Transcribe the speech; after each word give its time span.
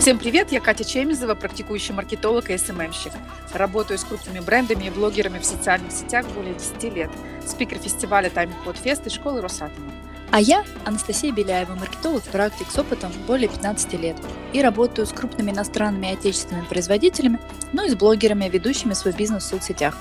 Всем 0.00 0.18
привет, 0.18 0.50
я 0.50 0.60
Катя 0.60 0.82
Чемизова, 0.82 1.34
практикующий 1.34 1.92
маркетолог 1.92 2.48
и 2.48 2.56
СММщик. 2.56 3.12
Работаю 3.52 3.98
с 3.98 4.04
крупными 4.04 4.40
брендами 4.40 4.84
и 4.86 4.90
блогерами 4.90 5.38
в 5.38 5.44
социальных 5.44 5.92
сетях 5.92 6.24
более 6.28 6.54
10 6.54 6.82
лет. 6.94 7.10
Спикер 7.46 7.78
фестиваля 7.78 8.30
Тайм 8.30 8.50
Подфест 8.64 9.06
и 9.06 9.10
школы 9.10 9.42
Росатома. 9.42 9.92
А 10.30 10.40
я 10.40 10.64
Анастасия 10.86 11.32
Беляева, 11.32 11.74
маркетолог-практик 11.74 12.70
с 12.70 12.78
опытом 12.78 13.12
более 13.26 13.50
15 13.50 13.92
лет. 14.00 14.16
И 14.54 14.62
работаю 14.62 15.06
с 15.06 15.12
крупными 15.12 15.50
иностранными 15.50 16.06
и 16.06 16.14
отечественными 16.14 16.64
производителями, 16.64 17.38
ну 17.74 17.84
и 17.84 17.90
с 17.90 17.94
блогерами, 17.94 18.48
ведущими 18.48 18.94
свой 18.94 19.12
бизнес 19.12 19.44
в 19.44 19.48
соцсетях. 19.48 19.98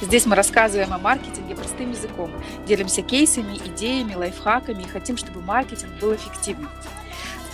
Здесь 0.00 0.24
мы 0.24 0.34
рассказываем 0.34 0.94
о 0.94 0.98
маркетинге 0.98 1.54
простым 1.54 1.90
языком, 1.90 2.30
делимся 2.66 3.02
кейсами, 3.02 3.58
идеями, 3.66 4.14
лайфхаками 4.14 4.82
и 4.82 4.88
хотим, 4.88 5.18
чтобы 5.18 5.42
маркетинг 5.42 5.92
был 6.00 6.14
эффективным. 6.14 6.70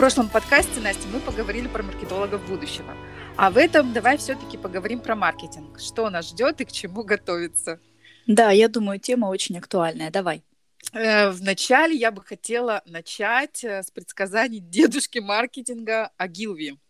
В 0.02 0.04
прошлом 0.04 0.30
подкасте, 0.30 0.80
Настя, 0.80 1.06
мы 1.12 1.20
поговорили 1.20 1.68
про 1.68 1.84
маркетологов 1.84 2.44
будущего. 2.48 2.92
А 3.36 3.52
в 3.52 3.56
этом 3.56 3.92
давай 3.92 4.18
все-таки 4.18 4.58
поговорим 4.58 4.98
про 4.98 5.14
маркетинг. 5.14 5.78
Что 5.78 6.10
нас 6.10 6.30
ждет 6.30 6.60
и 6.60 6.64
к 6.64 6.72
чему 6.72 7.04
готовиться. 7.04 7.78
Да, 8.26 8.50
я 8.50 8.66
думаю, 8.66 8.98
тема 8.98 9.26
очень 9.26 9.56
актуальная. 9.58 10.10
Давай. 10.10 10.42
Э, 10.92 11.30
вначале 11.30 11.94
я 11.94 12.10
бы 12.10 12.20
хотела 12.20 12.82
начать 12.84 13.62
э, 13.62 13.80
с 13.80 13.92
предсказаний 13.92 14.58
дедушки 14.58 15.20
маркетинга 15.20 16.10
Агилви. 16.16 16.80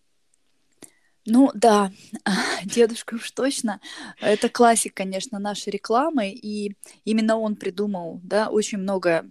Ну 1.27 1.51
да, 1.53 1.93
дедушка 2.65 3.17
уж 3.17 3.31
точно. 3.33 3.83
Это 4.23 4.49
классик, 4.49 4.95
конечно, 4.95 5.39
нашей 5.39 5.69
рекламы, 5.69 6.31
и 6.31 6.79
именно 7.05 7.37
он 7.37 7.57
придумал, 7.57 8.21
да, 8.23 8.49
очень 8.49 8.79
много 8.79 9.27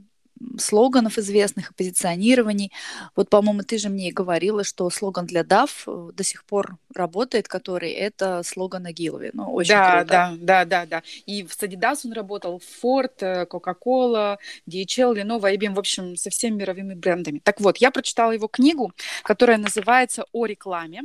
слоганов 0.57 1.17
известных 1.17 1.71
и 1.71 1.73
позиционирований. 1.73 2.71
Вот, 3.15 3.29
по-моему, 3.29 3.63
ты 3.63 3.77
же 3.77 3.89
мне 3.89 4.09
и 4.09 4.11
говорила, 4.11 4.63
что 4.63 4.89
слоган 4.89 5.25
для 5.25 5.41
DAF 5.41 5.69
э, 5.87 6.11
до 6.13 6.23
сих 6.23 6.43
пор 6.45 6.77
работает, 6.93 7.47
который 7.47 7.91
это 7.91 8.41
слоган 8.43 8.85
Агилови. 8.85 9.31
Ну, 9.33 9.51
очень 9.51 9.69
да, 9.69 9.99
круто. 9.99 10.07
да, 10.09 10.33
да, 10.39 10.65
да, 10.65 10.85
да. 10.85 11.03
И 11.25 11.43
в 11.43 11.57
Adidas 11.61 11.99
он 12.05 12.13
работал, 12.13 12.61
Ford, 12.83 13.13
э, 13.19 13.45
Coca-Cola, 13.45 14.37
DHL, 14.69 15.15
Lenovo, 15.15 15.53
IBM, 15.53 15.73
в 15.73 15.79
общем, 15.79 16.15
со 16.15 16.29
всеми 16.29 16.57
мировыми 16.57 16.93
брендами. 16.93 17.39
Так 17.39 17.61
вот, 17.61 17.77
я 17.77 17.91
прочитала 17.91 18.31
его 18.31 18.47
книгу, 18.47 18.93
которая 19.23 19.57
называется 19.57 20.25
«О 20.31 20.45
рекламе». 20.45 21.01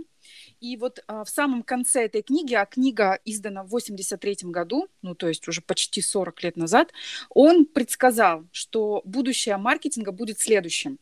И 0.60 0.76
вот 0.76 1.02
а, 1.06 1.24
в 1.24 1.28
самом 1.28 1.62
конце 1.62 2.04
этой 2.04 2.22
книги, 2.22 2.54
а 2.54 2.66
книга 2.66 3.18
издана 3.24 3.62
в 3.62 3.68
83 3.68 4.38
году, 4.44 4.88
ну 5.02 5.14
то 5.14 5.28
есть 5.28 5.46
уже 5.48 5.60
почти 5.60 6.00
40 6.00 6.42
лет 6.42 6.56
назад, 6.56 6.92
он 7.30 7.66
предсказал, 7.66 8.44
что 8.52 9.02
будущее 9.04 9.56
маркетинга 9.56 10.12
будет 10.12 10.38
следующим. 10.38 10.98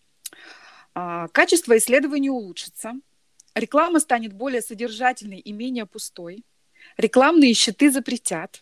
А, 0.95 1.28
качество 1.28 1.77
исследований 1.77 2.30
улучшится, 2.30 2.95
реклама 3.55 4.00
станет 4.00 4.33
более 4.33 4.62
содержательной 4.62 5.39
и 5.39 5.52
менее 5.52 5.86
пустой, 5.86 6.45
рекламные 6.97 7.55
щиты 7.55 7.91
запретят, 7.91 8.61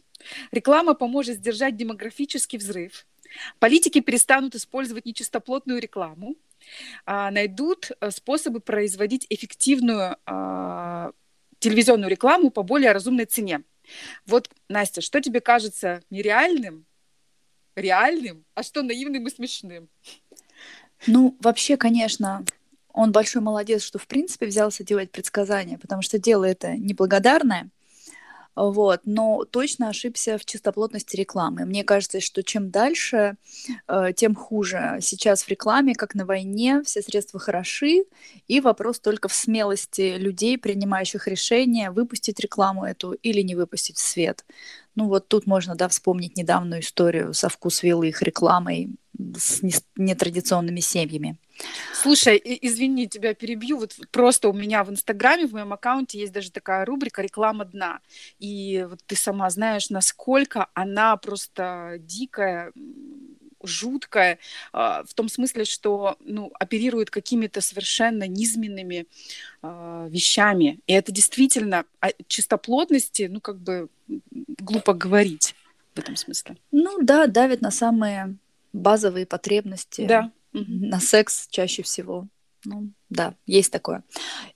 реклама 0.51 0.95
поможет 0.95 1.39
сдержать 1.39 1.77
демографический 1.77 2.59
взрыв, 2.59 3.07
политики 3.59 4.01
перестанут 4.01 4.55
использовать 4.55 5.07
нечистоплотную 5.07 5.81
рекламу, 5.81 6.37
найдут 7.07 7.91
э, 8.01 8.11
способы 8.11 8.61
производить 8.61 9.27
эффективную 9.29 10.17
а, 10.27 11.13
телевизионную 11.59 12.11
рекламу 12.11 12.51
по 12.51 12.63
более 12.63 12.93
разумной 12.93 13.25
цене. 13.25 13.63
Вот, 14.27 14.51
Настя, 14.69 15.01
что 15.01 15.21
тебе 15.21 15.41
кажется 15.41 16.03
нереальным, 16.11 16.87
реальным, 17.75 18.45
а 18.55 18.63
что 18.63 18.83
наивным 18.83 19.27
и 19.27 19.31
смешным? 19.31 19.89
Ну, 21.07 21.37
вообще, 21.41 21.77
конечно, 21.77 22.45
он 22.93 23.13
большой 23.13 23.43
молодец, 23.43 23.83
что 23.83 23.99
в 23.99 24.07
принципе 24.07 24.47
взялся 24.47 24.85
делать 24.85 25.11
предсказания, 25.11 25.79
потому 25.79 26.03
что 26.03 26.19
дело 26.19 26.45
это 26.45 26.77
неблагодарное– 26.77 27.71
вот, 28.55 29.01
но 29.05 29.45
точно 29.45 29.89
ошибся 29.89 30.37
в 30.37 30.45
чистоплотности 30.45 31.17
рекламы. 31.17 31.65
Мне 31.65 31.85
кажется, 31.85 32.21
что 32.21 32.43
чем 32.43 32.71
дальше, 32.71 33.37
э, 33.89 34.13
тем 34.15 34.35
хуже. 34.35 34.99
Сейчас 35.01 35.45
в 35.45 35.49
рекламе, 35.49 35.95
как 35.95 36.15
на 36.15 36.27
войне, 36.27 36.83
все 36.85 37.03
средства 37.03 37.41
хороши, 37.41 38.05
и 38.49 38.61
вопрос 38.61 39.01
только 39.01 39.29
в 39.29 39.35
смелости 39.35 40.17
людей, 40.19 40.59
принимающих 40.59 41.29
решение, 41.29 41.91
выпустить 41.91 42.41
рекламу 42.41 42.85
эту 42.85 43.13
или 43.13 43.41
не 43.41 43.55
выпустить 43.55 43.97
в 43.97 44.01
свет. 44.01 44.45
Ну 44.95 45.09
вот 45.09 45.29
тут 45.29 45.47
можно, 45.47 45.75
да, 45.75 45.89
вспомнить 45.89 46.37
недавнюю 46.37 46.83
историю 46.83 47.33
со 47.33 47.49
вкус 47.49 47.83
виллы 47.83 48.09
их 48.09 48.21
рекламой 48.21 48.91
с 49.37 49.61
нетрадиционными 49.97 50.81
семьями. 50.81 51.39
Слушай, 51.95 52.41
извини, 52.45 53.09
тебя 53.09 53.35
перебью. 53.35 53.79
Вот 53.79 53.95
просто 54.11 54.49
у 54.49 54.53
меня 54.53 54.85
в 54.85 54.91
Инстаграме, 54.91 55.47
в 55.47 55.53
моем 55.53 55.73
аккаунте 55.73 56.19
есть 56.19 56.33
даже 56.33 56.51
такая 56.51 56.85
рубрика 56.85 57.23
«Реклама 57.23 57.65
дна». 57.65 58.01
И 58.39 58.87
вот 58.89 59.01
ты 59.07 59.17
сама 59.17 59.49
знаешь, 59.51 59.91
насколько 59.91 60.69
она 60.75 61.17
просто 61.17 61.97
дикая, 62.01 62.73
жуткая, 63.63 64.39
а, 64.73 65.05
в 65.05 65.15
том 65.15 65.29
смысле, 65.29 65.65
что 65.65 66.17
ну, 66.21 66.51
оперирует 66.59 67.11
какими-то 67.11 67.61
совершенно 67.61 68.27
низменными 68.27 69.07
э, 69.63 70.09
вещами. 70.11 70.81
И 70.87 70.93
это 70.93 71.13
действительно 71.13 71.85
о 72.01 72.09
чистоплотности, 72.27 73.29
ну, 73.31 73.41
как 73.41 73.59
бы 73.59 73.89
глупо 74.29 74.95
говорить 74.95 75.55
в 75.95 75.99
этом 76.01 76.17
смысле. 76.17 76.57
Ну 76.73 76.99
да, 77.03 77.27
давит 77.27 77.61
на 77.61 77.71
самые 77.71 78.37
базовые 78.73 79.27
потребности. 79.27 80.07
Да 80.07 80.33
на 80.53 81.01
секс 81.01 81.49
чаще 81.51 81.83
всего. 81.83 82.29
Ну, 82.65 82.91
да, 83.09 83.35
есть 83.47 83.73
такое. 83.73 84.05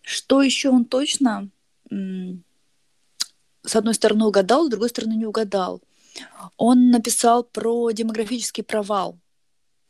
Что 0.03 0.43
еще 0.43 0.71
он 0.71 0.85
точно, 0.85 1.49
с 1.91 3.77
одной 3.77 3.95
стороны, 3.95 4.27
угадал, 4.27 4.67
с 4.67 4.71
другой 4.71 4.91
стороны, 4.91 5.15
не 5.15 5.27
угадал. 5.27 5.83
Он 6.57 6.91
написал 6.91 7.45
про 7.45 7.91
демографический 7.91 8.63
провал. 8.63 9.19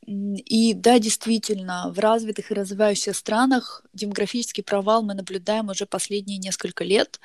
И 0.06 0.72
да, 0.74 0.98
действительно, 0.98 1.90
в 1.92 1.98
развитых 1.98 2.50
и 2.50 2.54
развивающихся 2.54 3.12
странах 3.12 3.84
демографический 3.92 4.62
провал 4.62 5.02
мы 5.02 5.14
наблюдаем 5.14 5.68
уже 5.68 5.84
последние 5.84 6.38
несколько 6.38 6.84
лет, 6.84 7.18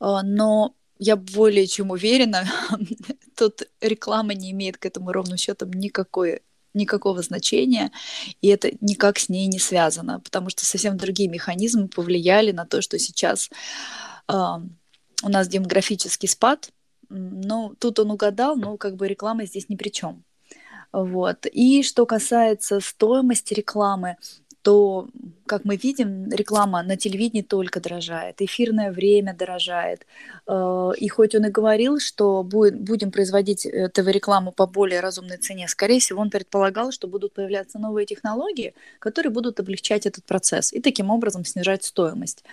а, 0.00 0.22
но 0.22 0.74
я 0.98 1.16
более 1.16 1.66
чем 1.66 1.90
уверена, 1.90 2.46
тут 3.36 3.68
реклама 3.82 4.32
не 4.32 4.50
имеет 4.52 4.78
к 4.78 4.86
этому 4.86 5.12
ровным 5.12 5.36
счетом 5.36 5.72
никакой 5.74 6.40
никакого 6.76 7.22
значения, 7.22 7.90
и 8.40 8.48
это 8.48 8.70
никак 8.80 9.18
с 9.18 9.28
ней 9.28 9.46
не 9.48 9.58
связано, 9.58 10.20
потому 10.20 10.50
что 10.50 10.64
совсем 10.64 10.96
другие 10.96 11.28
механизмы 11.28 11.88
повлияли 11.88 12.52
на 12.52 12.66
то, 12.66 12.82
что 12.82 12.98
сейчас 12.98 13.50
э, 14.28 14.32
у 14.32 15.28
нас 15.28 15.48
демографический 15.48 16.28
спад. 16.28 16.70
Ну, 17.08 17.74
тут 17.78 17.98
он 17.98 18.10
угадал, 18.10 18.56
но 18.56 18.76
как 18.76 18.96
бы 18.96 19.08
реклама 19.08 19.46
здесь 19.46 19.68
ни 19.68 19.76
при 19.76 19.88
чем. 19.88 20.24
Вот. 20.92 21.46
И 21.46 21.82
что 21.82 22.06
касается 22.06 22.80
стоимости 22.80 23.54
рекламы, 23.54 24.16
то, 24.62 25.08
как 25.46 25.64
мы 25.64 25.76
видим, 25.76 26.28
реклама 26.30 26.82
на 26.82 26.96
телевидении 26.96 27.42
только 27.42 27.80
дорожает, 27.80 28.42
эфирное 28.42 28.92
время 28.92 29.34
дорожает. 29.34 30.06
Э, 30.46 30.90
и 30.96 31.08
хоть 31.08 31.34
он 31.34 31.46
и 31.46 31.50
говорил, 31.50 32.00
что 32.00 32.42
будем 32.42 33.10
производить 33.10 33.66
э, 33.66 33.88
ТВ-рекламу 33.88 34.52
по 34.52 34.66
более 34.66 35.00
разумной 35.00 35.38
цене, 35.38 35.68
скорее 35.68 36.00
всего, 36.00 36.20
он 36.20 36.30
предполагал, 36.30 36.92
что 36.92 37.08
будут 37.08 37.32
появляться 37.32 37.78
новые 37.78 38.06
технологии, 38.06 38.74
которые 38.98 39.32
будут 39.32 39.60
облегчать 39.60 40.06
этот 40.06 40.24
процесс 40.24 40.72
и 40.72 40.80
таким 40.80 41.10
образом 41.10 41.44
снижать 41.44 41.84
стоимость. 41.84 42.44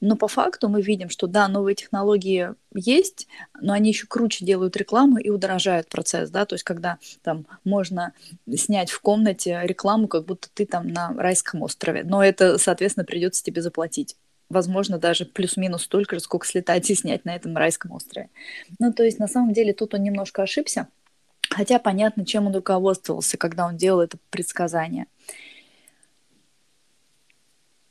Но 0.00 0.16
по 0.16 0.28
факту 0.28 0.68
мы 0.68 0.82
видим, 0.82 1.08
что 1.10 1.26
да, 1.26 1.48
новые 1.48 1.74
технологии 1.74 2.54
есть, 2.74 3.28
но 3.60 3.72
они 3.72 3.90
еще 3.90 4.06
круче 4.06 4.44
делают 4.44 4.76
рекламу 4.76 5.18
и 5.18 5.30
удорожают 5.30 5.88
процесс, 5.88 6.30
да, 6.30 6.44
то 6.44 6.54
есть 6.54 6.64
когда 6.64 6.98
там 7.22 7.46
можно 7.64 8.12
снять 8.56 8.90
в 8.90 9.00
комнате 9.00 9.60
рекламу, 9.64 10.08
как 10.08 10.24
будто 10.24 10.48
ты 10.52 10.66
там 10.66 10.88
на 10.88 11.12
райском 11.14 11.62
острове, 11.62 12.04
но 12.04 12.24
это, 12.24 12.41
соответственно, 12.58 13.04
придется 13.04 13.42
тебе 13.42 13.62
заплатить 13.62 14.16
возможно, 14.52 14.98
даже 14.98 15.24
плюс-минус 15.24 15.84
столько 15.84 16.16
же, 16.16 16.20
сколько 16.20 16.46
слетать 16.46 16.88
и 16.90 16.94
снять 16.94 17.24
на 17.24 17.34
этом 17.34 17.56
райском 17.56 17.92
острове. 17.92 18.28
Ну, 18.78 18.92
то 18.92 19.02
есть, 19.02 19.18
на 19.18 19.26
самом 19.26 19.52
деле, 19.52 19.72
тут 19.72 19.94
он 19.94 20.02
немножко 20.02 20.42
ошибся, 20.42 20.88
хотя 21.48 21.78
понятно, 21.78 22.24
чем 22.24 22.46
он 22.46 22.54
руководствовался, 22.54 23.36
когда 23.36 23.66
он 23.66 23.76
делал 23.76 24.00
это 24.00 24.18
предсказание. 24.30 25.06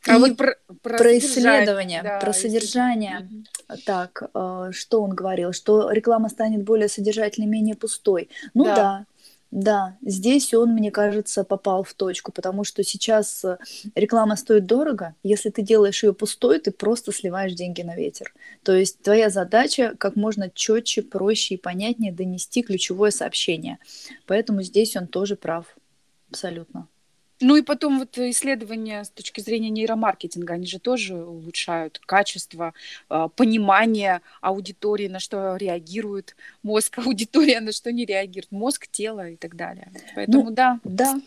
А 0.07 0.15
и 0.15 0.19
вот 0.19 0.35
про, 0.35 0.55
про, 0.81 0.97
про 0.97 1.17
исследование, 1.19 2.01
да, 2.01 2.19
про 2.19 2.33
содержание. 2.33 3.19
Угу. 3.19 3.77
Так, 3.85 4.23
э, 4.33 4.69
что 4.71 5.03
он 5.03 5.11
говорил? 5.11 5.53
Что 5.53 5.91
реклама 5.91 6.27
станет 6.29 6.63
более 6.63 6.89
содержательной, 6.89 7.47
менее 7.47 7.75
пустой. 7.75 8.29
Ну 8.55 8.63
да, 8.63 8.75
да 8.75 9.05
да, 9.51 9.97
здесь 10.01 10.53
он, 10.53 10.71
мне 10.71 10.91
кажется, 10.91 11.43
попал 11.43 11.83
в 11.83 11.93
точку, 11.93 12.31
потому 12.31 12.63
что 12.63 12.83
сейчас 12.83 13.43
э, 13.43 13.57
реклама 13.95 14.37
стоит 14.37 14.65
дорого. 14.65 15.13
Если 15.23 15.49
ты 15.49 15.61
делаешь 15.61 16.03
ее 16.03 16.13
пустой, 16.13 16.59
ты 16.59 16.71
просто 16.71 17.11
сливаешь 17.11 17.53
деньги 17.53 17.81
на 17.81 17.95
ветер. 17.95 18.33
То 18.63 18.71
есть 18.73 19.01
твоя 19.01 19.29
задача 19.29 19.93
как 19.97 20.15
можно 20.15 20.49
четче, 20.49 21.01
проще 21.01 21.55
и 21.55 21.57
понятнее 21.57 22.13
донести 22.13 22.63
ключевое 22.63 23.11
сообщение. 23.11 23.77
Поэтому 24.25 24.61
здесь 24.61 24.95
он 24.95 25.07
тоже 25.07 25.35
прав. 25.35 25.65
Абсолютно. 26.29 26.87
Ну 27.41 27.55
и 27.55 27.61
потом 27.61 27.99
вот 27.99 28.17
исследования 28.17 29.03
с 29.03 29.09
точки 29.09 29.41
зрения 29.41 29.69
нейромаркетинга, 29.69 30.53
они 30.53 30.67
же 30.67 30.79
тоже 30.79 31.15
улучшают 31.15 31.99
качество, 32.05 32.73
а, 33.09 33.27
понимание 33.29 34.21
аудитории, 34.41 35.07
на 35.07 35.19
что 35.19 35.55
реагирует 35.55 36.35
мозг, 36.63 36.99
аудитория 37.05 37.59
на 37.59 37.71
что 37.71 37.91
не 37.91 38.05
реагирует, 38.05 38.51
мозг, 38.51 38.87
тело 38.87 39.29
и 39.29 39.35
так 39.35 39.55
далее. 39.55 39.91
Поэтому 40.15 40.43
Ну, 40.45 40.51
да. 40.51 40.79
да. 40.83 41.21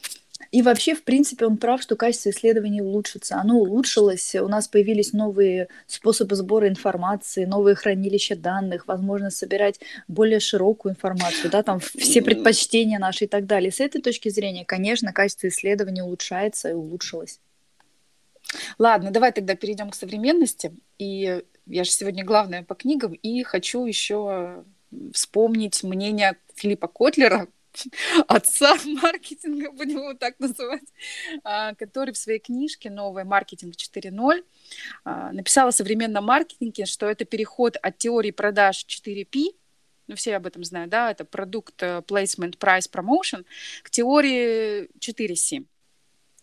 И 0.50 0.62
вообще, 0.62 0.94
в 0.94 1.04
принципе, 1.04 1.46
он 1.46 1.56
прав, 1.56 1.82
что 1.82 1.96
качество 1.96 2.30
исследований 2.30 2.82
улучшится. 2.82 3.36
Оно 3.36 3.58
улучшилось, 3.58 4.34
у 4.34 4.48
нас 4.48 4.68
появились 4.68 5.12
новые 5.12 5.68
способы 5.86 6.36
сбора 6.36 6.68
информации, 6.68 7.44
новые 7.44 7.74
хранилища 7.74 8.36
данных, 8.36 8.86
возможность 8.86 9.36
собирать 9.36 9.80
более 10.08 10.40
широкую 10.40 10.92
информацию, 10.92 11.50
да, 11.50 11.62
там 11.62 11.80
все 11.80 12.22
предпочтения 12.22 12.98
наши 12.98 13.24
и 13.24 13.28
так 13.28 13.46
далее. 13.46 13.72
С 13.72 13.80
этой 13.80 14.00
точки 14.00 14.28
зрения, 14.28 14.64
конечно, 14.64 15.12
качество 15.12 15.48
исследований 15.48 16.02
улучшается 16.02 16.70
и 16.70 16.74
улучшилось. 16.74 17.40
Ладно, 18.78 19.10
давай 19.10 19.32
тогда 19.32 19.54
перейдем 19.54 19.90
к 19.90 19.94
современности. 19.94 20.72
И 20.98 21.42
я 21.66 21.84
же 21.84 21.90
сегодня 21.90 22.24
главная 22.24 22.62
по 22.62 22.74
книгам, 22.74 23.12
и 23.12 23.42
хочу 23.42 23.86
еще 23.86 24.64
вспомнить 25.12 25.82
мнение 25.82 26.36
Филиппа 26.54 26.86
Котлера, 26.86 27.48
отца 28.28 28.76
маркетинга, 28.84 29.72
будем 29.72 29.98
его 29.98 30.14
так 30.14 30.38
называть, 30.38 30.88
а, 31.42 31.74
который 31.74 32.12
в 32.12 32.18
своей 32.18 32.38
книжке 32.38 32.90
«Новый 32.90 33.24
маркетинг 33.24 33.74
4.0» 33.74 34.44
а, 35.04 35.32
написал 35.32 35.68
о 35.68 35.72
современном 35.72 36.24
маркетинге, 36.24 36.86
что 36.86 37.06
это 37.06 37.24
переход 37.24 37.76
от 37.82 37.98
теории 37.98 38.30
продаж 38.30 38.84
4P, 38.86 39.54
ну, 40.06 40.16
все 40.16 40.36
об 40.36 40.46
этом 40.46 40.64
знают, 40.64 40.90
да, 40.90 41.10
это 41.10 41.24
продукт, 41.24 41.82
э, 41.82 42.02
placement, 42.06 42.58
price, 42.58 42.90
promotion, 42.90 43.46
к 43.82 43.90
теории 43.90 44.90
4C 44.98 45.64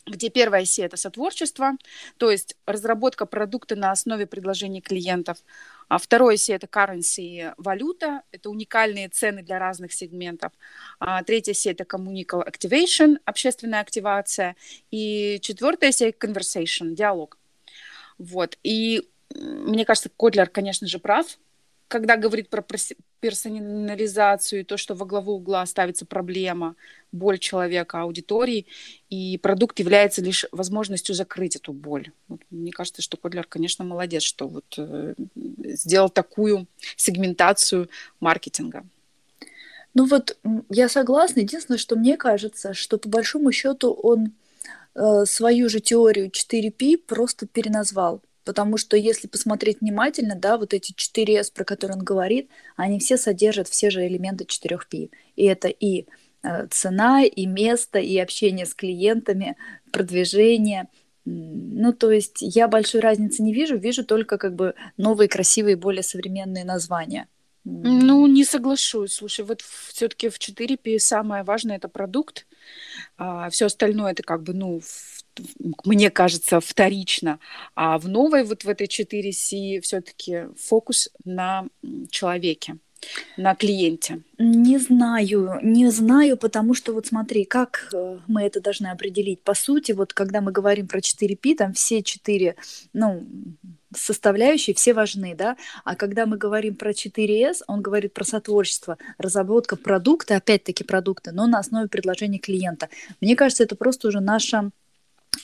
где 0.08 0.30
первая 0.30 0.66
C– 0.66 0.82
это 0.84 0.98
сотворчество, 0.98 1.74
то 2.18 2.32
есть 2.32 2.56
разработка 2.66 3.26
продукта 3.26 3.76
на 3.76 3.92
основе 3.92 4.26
предложений 4.26 4.82
клиентов. 4.82 5.38
А 5.92 5.98
второе 5.98 6.38
C– 6.38 6.54
это 6.56 6.68
currency, 6.68 7.54
валюта, 7.58 8.22
это 8.32 8.50
уникальные 8.50 9.10
цены 9.10 9.44
для 9.44 9.60
разных 9.60 9.92
сегментов. 9.92 10.54
А 11.00 11.22
третье 11.22 11.54
C– 11.54 11.72
это 11.72 11.84
communical 11.84 12.48
activation, 12.48 13.18
общественная 13.26 13.82
активация. 13.82 14.56
И 14.90 15.38
четвертое 15.42 15.92
C– 15.92 16.12
conversation, 16.18 16.96
диалог. 16.96 17.38
Вот. 18.18 18.58
И 18.64 19.10
мне 19.36 19.84
кажется, 19.84 20.10
Котлер, 20.18 20.48
конечно 20.48 20.88
же, 20.88 20.98
прав, 20.98 21.38
когда 21.90 22.16
говорит 22.16 22.50
про 22.50 22.62
персонализацию 23.22 24.66
то, 24.66 24.76
что 24.78 24.96
во 24.96 25.06
главу 25.06 25.34
угла 25.34 25.66
ставится 25.66 26.06
проблема, 26.06 26.76
боль 27.12 27.40
человека, 27.40 28.02
аудитории, 28.02 28.66
и 29.10 29.38
продукт 29.38 29.80
является 29.80 30.22
лишь 30.22 30.46
возможностью 30.52 31.16
закрыть 31.16 31.56
эту 31.56 31.72
боль. 31.72 32.12
Вот, 32.28 32.42
мне 32.50 32.72
кажется, 32.72 33.02
что 33.02 33.18
Кодлер, 33.18 33.46
конечно, 33.46 33.86
молодец, 33.86 34.24
что 34.24 34.48
вот 34.48 34.66
э, 34.78 35.14
сделал 35.36 36.10
такую 36.10 36.68
сегментацию 36.98 37.90
маркетинга. 38.20 38.84
Ну 39.94 40.06
вот 40.06 40.38
я 40.70 40.90
согласна. 40.90 41.42
Единственное, 41.42 41.78
что 41.78 41.96
мне 41.96 42.18
кажется, 42.18 42.74
что 42.74 42.98
по 42.98 43.10
большому 43.10 43.52
счету 43.52 43.92
он 43.92 44.32
э, 44.96 45.26
свою 45.26 45.70
же 45.70 45.80
теорию 45.80 46.30
4P 46.30 46.98
просто 46.98 47.46
переназвал. 47.46 48.22
Потому 48.44 48.78
что 48.78 48.98
если 48.98 49.28
посмотреть 49.28 49.82
внимательно, 49.82 50.36
да, 50.36 50.58
вот 50.58 50.74
эти 50.74 50.94
4S, 50.94 51.54
про 51.54 51.64
которые 51.64 51.98
он 51.98 52.04
говорит, 52.04 52.50
они 52.76 53.00
все 53.00 53.18
содержат 53.18 53.68
все 53.68 53.90
же 53.90 54.06
элементы 54.06 54.46
4P. 54.46 55.12
И 55.36 55.46
это 55.46 55.68
и 55.68 56.08
э, 56.44 56.68
цена, 56.68 57.24
и 57.24 57.46
место, 57.46 58.00
и 58.00 58.18
общение 58.18 58.66
с 58.66 58.74
клиентами, 58.74 59.58
продвижение. 59.92 60.88
Ну, 61.26 61.94
то 61.94 62.12
есть 62.12 62.38
я 62.40 62.68
большой 62.68 63.02
разницы 63.02 63.44
не 63.44 63.54
вижу, 63.54 63.78
вижу 63.78 64.04
только 64.04 64.38
как 64.38 64.56
бы 64.56 64.74
новые, 64.98 65.28
красивые, 65.28 65.76
более 65.76 66.04
современные 66.04 66.66
названия. 66.66 67.28
Ну, 67.64 68.26
не 68.26 68.44
соглашусь. 68.44 69.14
Слушай, 69.14 69.46
вот 69.46 69.62
все-таки 69.62 70.30
в 70.30 70.40
4P 70.40 70.98
самое 70.98 71.44
важное 71.44 71.78
это 71.78 71.90
продукт, 71.90 72.48
а 73.18 73.52
все 73.52 73.68
остальное 73.68 74.14
это 74.14 74.24
как 74.24 74.42
бы, 74.42 74.54
ну, 74.54 74.82
мне 75.86 76.10
кажется, 76.10 76.60
вторично. 76.60 77.40
А 77.76 77.98
в 77.98 78.08
новой, 78.08 78.44
вот 78.44 78.64
в 78.64 78.70
этой 78.70 78.88
4C, 78.88 79.82
все-таки 79.82 80.48
фокус 80.58 81.10
на 81.24 81.66
человеке 82.10 82.78
на 83.38 83.56
клиенте? 83.56 84.22
Не 84.38 84.78
знаю, 84.78 85.60
не 85.64 85.90
знаю, 85.90 86.38
потому 86.38 86.74
что 86.74 86.94
вот 86.94 87.08
смотри, 87.08 87.46
как 87.46 87.90
э, 87.94 88.20
мы 88.28 88.44
это 88.44 88.62
должны 88.62 88.88
определить. 88.88 89.42
По 89.44 89.54
сути, 89.54 89.92
вот 89.92 90.14
когда 90.14 90.42
мы 90.42 90.52
говорим 90.52 90.88
про 90.88 91.00
4P, 91.00 91.56
там 91.56 91.74
все 91.74 92.04
четыре, 92.04 92.56
ну, 92.94 93.26
составляющие 93.96 94.76
все 94.76 94.94
важны, 94.94 95.36
да, 95.36 95.58
а 95.84 95.96
когда 95.96 96.26
мы 96.26 96.38
говорим 96.38 96.76
про 96.76 96.92
4S, 96.92 97.64
он 97.68 97.82
говорит 97.82 98.14
про 98.14 98.24
сотворчество, 98.24 98.98
разработка 99.18 99.76
продукта, 99.76 100.38
опять-таки 100.38 100.84
продукта, 100.84 101.32
но 101.32 101.48
на 101.48 101.60
основе 101.60 101.88
предложения 101.88 102.40
клиента. 102.40 102.90
Мне 103.20 103.36
кажется, 103.36 103.64
это 103.64 103.76
просто 103.76 104.08
уже 104.08 104.20
наша 104.20 104.72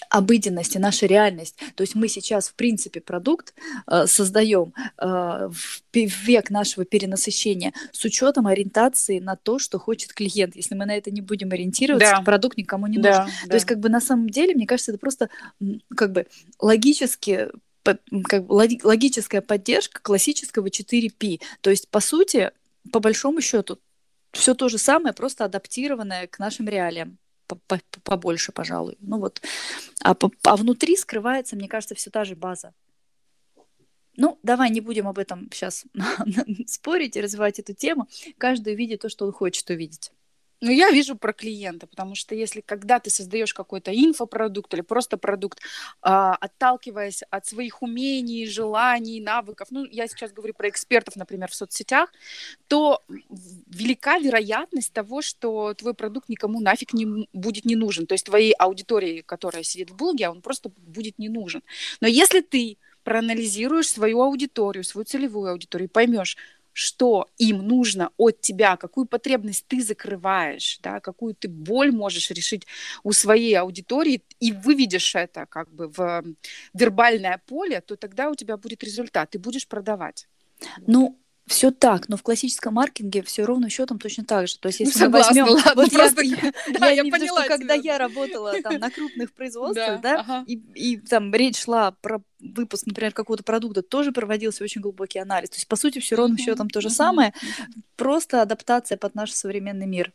обыденности, 0.10 0.78
наша 0.78 1.06
реальность. 1.06 1.56
То 1.76 1.82
есть 1.82 1.96
мы 1.96 2.08
сейчас, 2.08 2.50
в 2.50 2.56
принципе, 2.56 3.02
продукт 3.02 3.54
э, 3.88 4.06
создаем 4.08 4.74
э, 4.98 5.50
в 5.50 5.82
век 5.94 6.50
нашего 6.50 6.86
перенасыщения 6.86 7.74
с 7.92 8.04
учетом 8.06 8.48
ориентации 8.48 9.20
на 9.20 9.36
то, 9.36 9.60
что 9.60 9.80
хочет 9.80 10.14
клиент. 10.14 10.56
Если 10.56 10.76
мы 10.76 10.86
на 10.86 10.96
это 10.96 11.12
не 11.12 11.22
будем 11.22 11.52
ориентироваться, 11.52 12.18
да. 12.18 12.22
продукт 12.22 12.58
никому 12.58 12.88
не 12.88 12.98
да, 12.98 13.10
нужен. 13.10 13.34
Да. 13.44 13.50
То 13.50 13.54
есть, 13.56 13.66
как 13.66 13.80
бы 13.80 13.90
на 13.90 14.02
самом 14.02 14.30
деле, 14.30 14.54
мне 14.54 14.68
кажется, 14.68 14.92
это 14.92 15.00
просто 15.00 15.30
как 15.96 16.12
бы 16.12 16.28
логически 16.60 17.50
как 18.26 18.46
бы 18.46 18.54
логическая 18.84 19.42
поддержка 19.42 20.02
классического 20.02 20.68
4P. 20.68 21.40
То 21.62 21.70
есть, 21.70 21.88
по 21.88 22.02
сути, 22.02 22.52
по 22.92 23.00
большому 23.00 23.40
счету, 23.40 23.80
все 24.34 24.54
то 24.54 24.68
же 24.68 24.78
самое, 24.78 25.14
просто 25.14 25.46
адаптированное 25.46 26.28
к 26.28 26.38
нашим 26.40 26.68
реалиям 26.68 27.18
побольше, 28.04 28.52
пожалуй. 28.52 28.98
Ну 29.00 29.20
вот. 29.20 29.42
А, 30.04 30.16
а 30.44 30.56
внутри 30.56 30.96
скрывается, 30.96 31.56
мне 31.56 31.68
кажется, 31.68 31.96
все 31.96 32.10
та 32.10 32.26
же 32.26 32.36
база. 32.36 32.74
Ну, 34.18 34.40
давай 34.42 34.72
не 34.72 34.82
будем 34.82 35.08
об 35.08 35.20
этом 35.20 35.50
сейчас 35.52 35.86
спорить 36.68 37.16
и 37.16 37.22
развивать 37.22 37.60
эту 37.60 37.74
тему. 37.74 38.08
Каждый 38.38 38.76
видит 38.76 39.02
то, 39.02 39.10
что 39.10 39.26
он 39.26 39.32
хочет 39.32 39.70
увидеть. 39.70 40.12
Ну, 40.62 40.72
я 40.72 40.90
вижу 40.90 41.16
про 41.16 41.34
клиента, 41.34 41.86
потому 41.86 42.16
что 42.16 42.34
если 42.34 42.62
когда 42.62 43.00
ты 43.00 43.12
создаешь 43.12 43.54
какой-то 43.54 43.92
инфопродукт 43.94 44.74
или 44.74 44.82
просто 44.82 45.18
продукт, 45.18 45.60
э, 45.60 45.64
отталкиваясь 46.02 47.22
от 47.30 47.46
своих 47.46 47.84
умений, 47.84 48.48
желаний, 48.48 49.22
навыков, 49.22 49.68
ну, 49.70 49.86
я 49.86 50.08
сейчас 50.08 50.32
говорю 50.34 50.54
про 50.56 50.70
экспертов, 50.70 51.16
например, 51.16 51.50
в 51.52 51.56
соцсетях, 51.56 52.12
то 52.68 53.04
велика 53.68 54.18
вероятность 54.20 54.94
того, 54.94 55.22
что 55.22 55.74
твой 55.76 55.94
продукт 55.94 56.30
никому 56.30 56.60
нафиг 56.60 56.94
не 56.94 57.28
будет 57.34 57.66
не 57.66 57.76
нужен. 57.76 58.08
То 58.08 58.14
есть 58.14 58.26
твоей 58.26 58.54
аудитории, 58.54 59.22
которая 59.22 59.64
сидит 59.64 59.92
в 59.92 59.96
блоге, 59.96 60.30
он 60.30 60.42
просто 60.42 60.70
будет 60.78 61.20
не 61.20 61.30
нужен. 61.30 61.62
Но 62.02 62.08
если 62.08 62.42
ты 62.42 62.78
проанализируешь 63.04 63.90
свою 63.90 64.22
аудиторию, 64.22 64.84
свою 64.84 65.06
целевую 65.06 65.52
аудиторию, 65.52 65.90
поймешь, 65.90 66.36
что 66.78 67.28
им 67.40 67.68
нужно 67.68 68.12
от 68.18 68.40
тебя, 68.40 68.78
какую 68.78 69.08
потребность 69.08 69.66
ты 69.68 69.82
закрываешь, 69.82 70.78
да, 70.84 71.00
какую 71.00 71.34
ты 71.34 71.48
боль 71.48 71.92
можешь 71.92 72.30
решить 72.30 72.68
у 73.02 73.14
своей 73.14 73.56
аудитории, 73.56 74.22
и 74.40 74.52
выведешь 74.52 75.16
это 75.16 75.48
как 75.48 75.72
бы 75.72 75.88
в 75.88 76.24
вербальное 76.76 77.42
поле, 77.48 77.82
то 77.82 77.96
тогда 77.96 78.30
у 78.30 78.36
тебя 78.36 78.58
будет 78.58 78.84
результат, 78.84 79.32
ты 79.32 79.40
будешь 79.40 79.68
продавать. 79.68 80.28
Ну, 80.86 81.18
все 81.48 81.72
так, 81.72 82.10
но 82.10 82.18
в 82.18 82.24
классическом 82.24 82.74
маркетинге 82.74 83.24
все 83.24 83.44
ровно 83.44 83.70
счетом 83.70 84.00
точно 84.00 84.26
так 84.26 84.48
же. 84.48 84.60
То 84.60 84.68
есть, 84.68 84.82
если 84.82 85.00
ну, 85.00 85.06
согласна, 85.06 85.34
мы 85.34 85.42
возьмем, 85.42 85.66
ладно, 85.66 85.82
вот 85.82 85.92
просто, 85.92 86.22
я, 86.24 86.54
да, 86.80 86.90
я, 86.90 87.04
я 87.04 87.12
поняла, 87.12 87.40
что 87.44 87.48
когда 87.48 87.74
я 87.74 87.98
работала 87.98 88.54
там 88.62 88.78
на 88.80 88.92
крупных 88.92 89.32
производствах, 89.32 90.02
да, 90.02 90.20
ага. 90.20 90.44
и, 90.46 90.56
и 90.76 90.98
там 90.98 91.34
речь 91.34 91.64
шла 91.64 91.92
про 91.92 92.22
выпуск, 92.40 92.86
например, 92.86 93.14
какого-то 93.14 93.44
продукта, 93.44 93.82
тоже 93.82 94.12
проводился 94.12 94.64
очень 94.64 94.82
глубокий 94.82 95.20
анализ. 95.20 95.50
То 95.50 95.56
есть, 95.56 95.68
по 95.68 95.78
сути, 95.78 96.00
все 96.00 96.16
ровно 96.16 96.38
счетом 96.38 96.70
то 96.70 96.82
же 96.82 96.90
самое, 96.90 97.34
просто 97.96 98.42
адаптация 98.42 98.98
под 98.98 99.16
наш 99.16 99.32
современный 99.32 99.88
мир. 99.88 100.12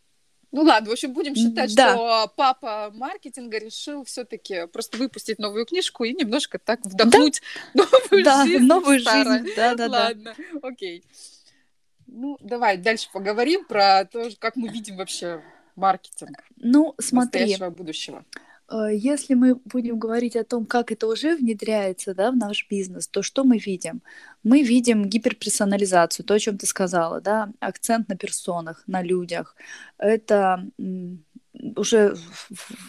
Ну 0.53 0.63
ладно, 0.63 0.91
в 0.91 0.93
общем, 0.93 1.15
будем 1.15 1.35
считать, 1.35 1.75
да. 1.75 1.95
что 1.95 2.33
папа 2.37 2.91
маркетинга 2.95 3.59
решил 3.59 4.05
все-таки 4.05 4.67
просто 4.67 4.99
выпустить 4.99 5.39
новую 5.39 5.65
книжку 5.65 6.05
и 6.05 6.13
немножко 6.13 6.59
так 6.59 6.81
вдохнуть 6.85 7.41
да. 7.73 7.85
новую 7.91 8.25
да, 8.25 8.45
жизнь. 8.45 8.65
Новую 8.65 8.99
жизнь. 8.99 9.55
Да, 9.57 9.75
да, 9.75 9.87
ладно, 9.89 10.35
да. 10.37 10.69
окей. 10.69 11.03
Ну, 12.07 12.37
давай 12.43 12.77
дальше 12.77 13.09
поговорим 13.11 13.65
про 13.65 14.05
то, 14.05 14.29
как 14.39 14.57
мы 14.57 14.69
видим 14.69 14.99
вообще 14.99 15.43
маркетинг. 15.75 16.45
Ну, 16.57 16.95
смотри. 16.99 17.41
Настоящего 17.41 17.71
будущего. 17.71 18.25
Э, 18.73 18.89
если 18.95 19.35
мы 19.35 19.57
будем 19.57 19.99
говорить 19.99 20.37
о 20.37 20.45
том, 20.45 20.67
как 20.67 20.93
это 20.93 21.07
уже 21.07 21.37
внедряется 21.37 22.15
да, 22.15 22.31
в 22.31 22.37
наш 22.37 22.67
бизнес, 22.71 23.09
то 23.09 23.23
что 23.23 23.45
мы 23.45 23.59
видим? 23.59 24.03
Мы 24.43 24.63
видим 24.63 25.05
гиперперсонализацию, 25.05 26.25
то, 26.27 26.35
о 26.35 26.39
чем 26.39 26.59
ты 26.59 26.67
сказала, 26.67 27.21
да, 27.21 27.51
акцент 27.61 28.09
на 28.09 28.17
персонах, 28.17 28.83
на 28.87 29.03
людях. 29.03 29.57
Это 29.99 30.67
уже 31.77 32.17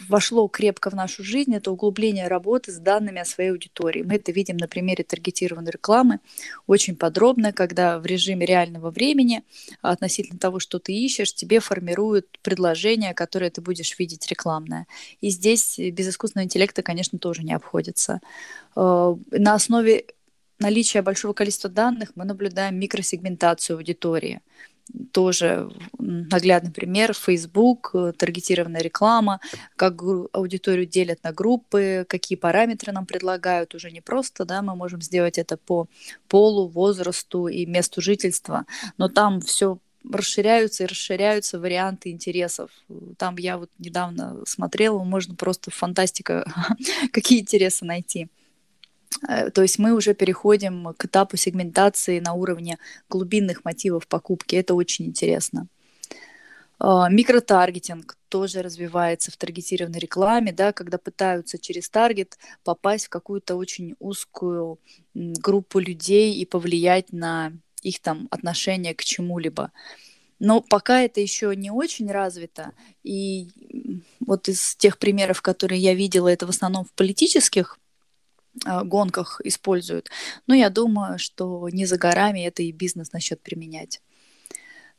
вошло 0.08 0.48
крепко 0.48 0.90
в 0.90 0.94
нашу 0.94 1.22
жизнь, 1.22 1.54
это 1.54 1.70
углубление 1.70 2.26
работы 2.28 2.72
с 2.72 2.78
данными 2.78 3.20
о 3.20 3.24
своей 3.24 3.50
аудитории. 3.50 4.02
Мы 4.02 4.16
это 4.16 4.32
видим 4.32 4.56
на 4.56 4.66
примере 4.66 5.04
таргетированной 5.04 5.70
рекламы 5.70 6.20
очень 6.66 6.96
подробно, 6.96 7.52
когда 7.52 7.98
в 7.98 8.06
режиме 8.06 8.44
реального 8.46 8.90
времени 8.90 9.44
относительно 9.80 10.38
того, 10.38 10.58
что 10.58 10.78
ты 10.78 10.92
ищешь, 10.92 11.34
тебе 11.34 11.60
формируют 11.60 12.38
предложение, 12.42 13.14
которое 13.14 13.50
ты 13.50 13.60
будешь 13.60 13.98
видеть 13.98 14.26
рекламное. 14.28 14.86
И 15.20 15.30
здесь 15.30 15.78
без 15.78 16.08
искусственного 16.08 16.46
интеллекта, 16.46 16.82
конечно, 16.82 17.18
тоже 17.18 17.44
не 17.44 17.54
обходится. 17.54 18.20
Э, 18.76 19.14
на 19.30 19.54
основе 19.54 20.06
наличия 20.58 21.02
большого 21.02 21.32
количества 21.32 21.70
данных 21.70 22.10
мы 22.16 22.24
наблюдаем 22.24 22.78
микросегментацию 22.78 23.76
аудитории– 23.76 24.40
тоже 25.12 25.70
наглядный 25.98 26.72
пример. 26.72 27.14
Facebook, 27.14 27.90
э, 27.94 28.12
таргетированная 28.16 28.82
реклама, 28.82 29.40
как 29.76 30.02
аудиторию 30.32 30.86
делят 30.86 31.22
на 31.24 31.32
группы, 31.32 32.04
какие 32.08 32.36
параметры 32.36 32.92
нам 32.92 33.06
предлагают. 33.06 33.74
Уже 33.74 33.90
не 33.90 34.00
просто, 34.00 34.44
да, 34.44 34.62
мы 34.62 34.76
можем 34.76 35.00
сделать 35.02 35.38
это 35.38 35.56
по 35.56 35.88
полу, 36.28 36.68
возрасту 36.68 37.48
и 37.48 37.66
месту 37.66 38.00
жительства, 38.00 38.66
но 38.98 39.08
там 39.08 39.40
все 39.40 39.78
расширяются 40.10 40.84
и 40.84 40.86
расширяются 40.86 41.58
варианты 41.58 42.10
интересов. 42.10 42.70
Там 43.16 43.36
я 43.38 43.56
вот 43.56 43.70
недавно 43.78 44.36
смотрела, 44.46 45.02
можно 45.02 45.34
просто 45.34 45.70
фантастика, 45.70 46.44
какие 47.12 47.40
интересы 47.40 47.84
найти. 47.84 48.28
Э, 49.28 49.50
то 49.50 49.62
есть 49.62 49.78
мы 49.78 49.92
уже 49.92 50.14
переходим 50.14 50.94
к 50.96 51.04
этапу 51.04 51.36
сегментации 51.36 52.20
на 52.20 52.34
уровне 52.34 52.78
глубинных 53.08 53.64
мотивов 53.64 54.06
покупки. 54.06 54.56
Это 54.56 54.74
очень 54.74 55.06
интересно. 55.06 55.68
А, 56.78 57.08
микротаргетинг 57.08 58.16
тоже 58.28 58.62
развивается 58.62 59.30
в 59.30 59.36
таргетированной 59.36 59.98
рекламе, 59.98 60.52
да, 60.52 60.72
когда 60.72 60.98
пытаются 60.98 61.58
через 61.58 61.88
таргет 61.88 62.36
попасть 62.64 63.06
в 63.06 63.08
какую-то 63.10 63.54
очень 63.56 63.94
узкую 64.00 64.78
группу 65.14 65.78
людей 65.78 66.34
и 66.34 66.44
повлиять 66.44 67.12
на 67.12 67.52
их 67.82 68.00
там 68.00 68.28
отношение 68.30 68.94
к 68.94 69.04
чему-либо. 69.04 69.70
Но 70.40 70.60
пока 70.60 71.00
это 71.02 71.20
еще 71.20 71.54
не 71.54 71.70
очень 71.70 72.10
развито, 72.10 72.72
и 73.04 73.48
вот 74.20 74.48
из 74.48 74.74
тех 74.76 74.98
примеров, 74.98 75.42
которые 75.42 75.80
я 75.80 75.94
видела, 75.94 76.28
это 76.28 76.46
в 76.46 76.50
основном 76.50 76.84
в 76.84 76.92
политических 76.92 77.78
гонках 78.64 79.40
используют. 79.44 80.10
Но 80.46 80.54
я 80.54 80.70
думаю, 80.70 81.18
что 81.18 81.68
не 81.70 81.86
за 81.86 81.98
горами 81.98 82.46
это 82.46 82.62
и 82.62 82.72
бизнес 82.72 83.12
начнет 83.12 83.40
применять. 83.40 84.00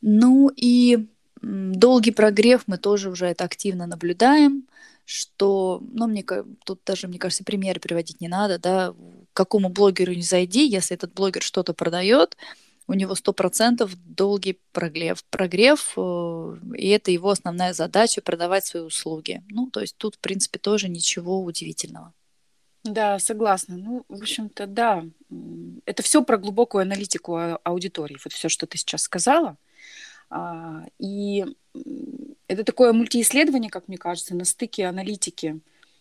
Ну 0.01 0.51
и 0.55 1.07
долгий 1.41 2.11
прогрев 2.11 2.63
мы 2.67 2.77
тоже 2.77 3.09
уже 3.09 3.27
это 3.27 3.43
активно 3.43 3.87
наблюдаем, 3.87 4.67
что, 5.05 5.81
ну, 5.93 6.07
мне 6.07 6.25
тут 6.65 6.81
даже, 6.85 7.07
мне 7.07 7.19
кажется, 7.19 7.43
примеры 7.43 7.79
приводить 7.79 8.21
не 8.21 8.27
надо, 8.27 8.57
да, 8.57 8.95
какому 9.33 9.69
блогеру 9.69 10.13
не 10.13 10.23
зайди, 10.23 10.67
если 10.67 10.95
этот 10.95 11.13
блогер 11.13 11.43
что-то 11.43 11.73
продает, 11.73 12.37
у 12.87 12.93
него 12.93 13.15
сто 13.15 13.33
процентов 13.33 13.95
долгий 14.05 14.59
прогрев, 14.71 15.23
прогрев, 15.25 15.93
э, 15.97 16.57
и 16.75 16.87
это 16.89 17.11
его 17.11 17.29
основная 17.29 17.73
задача 17.73 18.21
продавать 18.21 18.65
свои 18.65 18.83
услуги. 18.83 19.43
Ну, 19.49 19.69
то 19.71 19.81
есть 19.81 19.97
тут, 19.97 20.15
в 20.15 20.19
принципе, 20.19 20.59
тоже 20.59 20.87
ничего 20.87 21.43
удивительного. 21.43 22.13
Да, 22.85 23.17
согласна. 23.17 23.77
Ну, 23.77 24.05
в 24.07 24.21
общем-то, 24.21 24.67
да. 24.67 25.05
Это 25.85 26.03
все 26.03 26.23
про 26.23 26.37
глубокую 26.37 26.83
аналитику 26.83 27.57
аудитории. 27.63 28.17
Вот 28.23 28.31
все, 28.31 28.47
что 28.47 28.67
ты 28.67 28.77
сейчас 28.77 29.01
сказала. 29.01 29.57
А, 30.29 30.85
и 30.99 31.45
это 32.47 32.63
такое 32.63 32.93
мультиисследование, 32.93 33.71
как 33.71 33.87
мне 33.87 33.97
кажется, 33.97 34.35
на 34.35 34.45
стыке 34.45 34.85
аналитики 34.85 35.59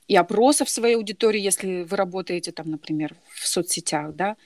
и 0.09 0.17
опросов 0.17 0.69
своей 0.69 0.97
аудитории, 0.97 1.41
если 1.41 1.85
вы 1.85 1.97
работаете 1.97 2.53
там, 2.53 2.71
например, 2.71 3.17
в 3.33 3.49
соцсетях, 3.49 4.15
да, 4.15 4.37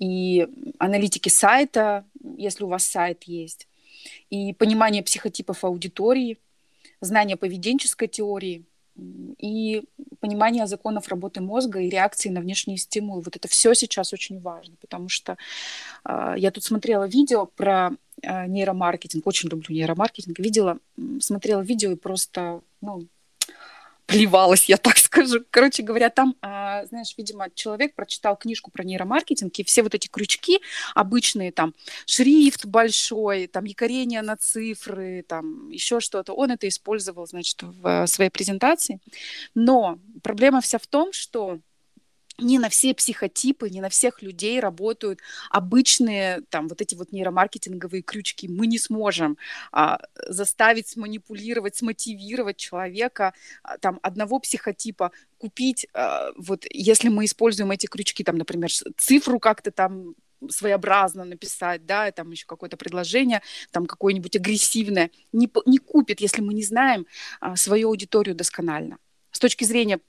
и 0.00 0.48
аналитики 0.78 1.28
сайта, 1.28 2.04
если 2.36 2.64
у 2.64 2.68
вас 2.68 2.84
сайт 2.84 3.22
есть, 3.24 3.68
и 4.30 4.52
понимание 4.52 5.04
психотипов 5.04 5.62
аудитории, 5.64 6.38
знание 7.00 7.36
поведенческой 7.36 8.08
теории– 8.08 8.64
и 8.96 9.84
понимание 10.20 10.66
законов 10.66 11.08
работы 11.08 11.40
мозга 11.40 11.80
и 11.80 11.90
реакции 11.90 12.28
на 12.28 12.40
внешние 12.40 12.78
стимулы. 12.78 13.22
Вот 13.22 13.36
это 13.36 13.48
все 13.48 13.74
сейчас 13.74 14.12
очень 14.12 14.40
важно, 14.40 14.76
потому 14.80 15.08
что 15.08 15.36
э, 16.04 16.34
я 16.36 16.50
тут 16.50 16.64
смотрела 16.64 17.04
видео 17.04 17.46
про 17.46 17.90
э, 18.22 18.46
нейромаркетинг, 18.46 19.26
очень 19.26 19.48
люблю 19.48 19.74
нейромаркетинг, 19.74 20.38
видела, 20.38 20.78
смотрела 21.20 21.60
видео 21.60 21.90
и 21.92 21.96
просто, 21.96 22.60
ну, 22.80 23.06
плевалась, 24.06 24.68
я 24.68 24.76
так 24.76 24.98
скажу. 24.98 25.40
Короче 25.50 25.82
говоря, 25.82 26.10
там, 26.10 26.34
а, 26.42 26.84
знаешь, 26.86 27.14
видимо, 27.16 27.48
человек 27.54 27.94
прочитал 27.94 28.36
книжку 28.36 28.70
про 28.70 28.84
нейромаркетинг, 28.84 29.58
и 29.58 29.64
все 29.64 29.82
вот 29.82 29.94
эти 29.94 30.08
крючки 30.08 30.60
обычные, 30.94 31.52
там, 31.52 31.74
шрифт 32.06 32.66
большой, 32.66 33.46
там, 33.46 33.64
якорение 33.64 34.22
на 34.22 34.36
цифры, 34.36 35.24
там, 35.26 35.70
еще 35.70 36.00
что-то, 36.00 36.32
он 36.32 36.50
это 36.50 36.68
использовал, 36.68 37.26
значит, 37.26 37.62
в 37.62 38.06
своей 38.06 38.30
презентации. 38.30 39.00
Но 39.54 39.98
проблема 40.22 40.60
вся 40.60 40.78
в 40.78 40.86
том, 40.86 41.12
что 41.12 41.58
не 42.38 42.58
на 42.58 42.68
все 42.68 42.94
психотипы, 42.94 43.70
не 43.70 43.80
на 43.80 43.88
всех 43.88 44.22
людей 44.22 44.60
работают 44.60 45.20
обычные 45.50 46.42
там 46.50 46.68
вот 46.68 46.80
эти 46.80 46.94
вот 46.94 47.12
нейромаркетинговые 47.12 48.02
крючки. 48.02 48.48
Мы 48.48 48.66
не 48.66 48.78
сможем 48.78 49.38
а, 49.72 50.00
заставить 50.28 50.88
сманипулировать, 50.88 51.76
смотивировать 51.76 52.56
человека 52.56 53.34
а, 53.62 53.78
там 53.78 54.00
одного 54.02 54.38
психотипа 54.38 55.12
купить, 55.38 55.86
а, 55.94 56.30
вот 56.36 56.64
если 56.70 57.08
мы 57.08 57.26
используем 57.26 57.70
эти 57.70 57.86
крючки, 57.86 58.24
там, 58.24 58.36
например, 58.36 58.70
цифру 58.96 59.38
как-то 59.38 59.70
там 59.70 60.14
своеобразно 60.50 61.24
написать, 61.24 61.86
да, 61.86 62.10
там 62.12 62.30
еще 62.30 62.46
какое-то 62.46 62.76
предложение, 62.76 63.42
там 63.70 63.86
какое-нибудь 63.86 64.36
агрессивное, 64.36 65.10
не, 65.32 65.50
не 65.66 65.78
купит, 65.78 66.20
если 66.20 66.42
мы 66.42 66.54
не 66.54 66.64
знаем 66.64 67.06
а, 67.40 67.56
свою 67.56 67.88
аудиторию 67.88 68.34
досконально. 68.34 68.98
С 69.30 69.38
точки 69.38 69.64
зрения 69.64 70.00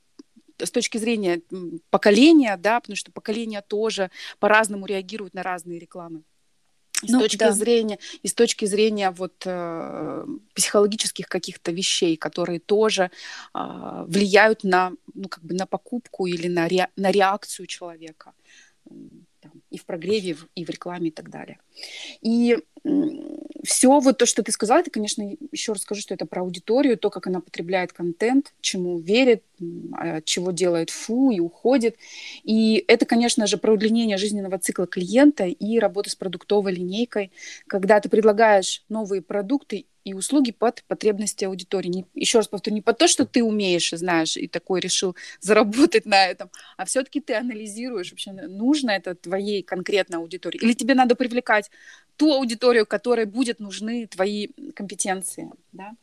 с 0.57 0.71
точки 0.71 0.97
зрения 0.97 1.41
поколения, 1.89 2.57
да, 2.57 2.79
потому 2.79 2.95
что 2.95 3.11
поколения 3.11 3.61
тоже 3.61 4.11
по-разному 4.39 4.85
реагируют 4.85 5.33
на 5.33 5.43
разные 5.43 5.79
рекламы. 5.79 6.23
И 7.03 7.11
ну, 7.11 7.19
с 7.19 7.23
точки 7.23 7.39
да. 7.39 7.51
зрения, 7.51 7.99
и 8.23 8.27
с 8.27 8.33
точки 8.33 8.65
зрения 8.65 9.11
вот 9.11 9.43
э, 9.45 10.25
психологических 10.53 11.27
каких-то 11.27 11.71
вещей, 11.71 12.15
которые 12.15 12.59
тоже 12.59 13.11
э, 13.53 14.05
влияют 14.07 14.63
на, 14.63 14.93
ну, 15.13 15.27
как 15.27 15.43
бы 15.43 15.55
на 15.55 15.65
покупку 15.65 16.25
или 16.25 16.47
на, 16.47 16.67
ре, 16.67 16.87
на 16.95 17.11
реакцию 17.11 17.67
человека 17.67 18.33
там, 18.85 19.51
и 19.69 19.77
в 19.77 19.85
прогреве, 19.85 20.37
и 20.55 20.65
в 20.65 20.69
рекламе 20.69 21.09
и 21.09 21.11
так 21.11 21.29
далее. 21.29 21.59
И 22.21 22.57
все 23.65 23.99
вот 23.99 24.17
то, 24.17 24.25
что 24.25 24.43
ты 24.43 24.51
сказала, 24.51 24.79
это, 24.79 24.91
конечно, 24.91 25.23
еще 25.51 25.73
раз 25.73 25.81
скажу, 25.81 26.01
что 26.01 26.13
это 26.13 26.25
про 26.25 26.41
аудиторию, 26.41 26.97
то, 26.97 27.09
как 27.09 27.27
она 27.27 27.41
потребляет 27.41 27.93
контент, 27.93 28.53
чему 28.61 28.99
верит, 28.99 29.43
а, 29.93 30.21
чего 30.21 30.51
делает 30.51 30.89
фу 30.89 31.31
и 31.31 31.39
уходит. 31.39 31.97
И 32.43 32.83
это, 32.87 33.05
конечно 33.05 33.47
же, 33.47 33.57
про 33.57 33.73
удлинение 33.73 34.17
жизненного 34.17 34.59
цикла 34.59 34.87
клиента 34.87 35.45
и 35.45 35.79
работа 35.79 36.09
с 36.09 36.15
продуктовой 36.15 36.73
линейкой, 36.73 37.31
когда 37.67 37.99
ты 37.99 38.09
предлагаешь 38.09 38.83
новые 38.89 39.21
продукты 39.21 39.85
и 40.05 40.13
услуги 40.13 40.51
под 40.51 40.83
потребности 40.87 41.45
аудитории. 41.45 41.89
Не, 41.89 42.05
еще 42.13 42.37
раз 42.37 42.47
повторю, 42.47 42.75
не 42.75 42.81
по 42.81 42.93
то, 42.93 43.07
что 43.07 43.25
ты 43.25 43.43
умеешь 43.43 43.91
и 43.91 43.97
знаешь, 43.97 44.37
и 44.37 44.47
такой 44.47 44.79
решил 44.79 45.15
заработать 45.41 46.05
на 46.05 46.27
этом, 46.27 46.49
а 46.77 46.85
все-таки 46.85 47.19
ты 47.19 47.33
анализируешь, 47.33 48.11
вообще 48.11 48.31
нужно 48.31 48.91
это 48.91 49.15
твоей 49.15 49.63
конкретной 49.63 50.19
аудитории. 50.19 50.59
Или 50.59 50.73
тебе 50.73 50.93
надо 50.93 51.15
привлекать 51.15 51.71
ту 52.17 52.33
аудиторию, 52.33 52.85
которой 52.85 53.25
будет 53.25 53.59
нужны 53.59 54.07
твои 54.07 54.47
компетенции. 54.73 55.51
Да? 55.71 55.95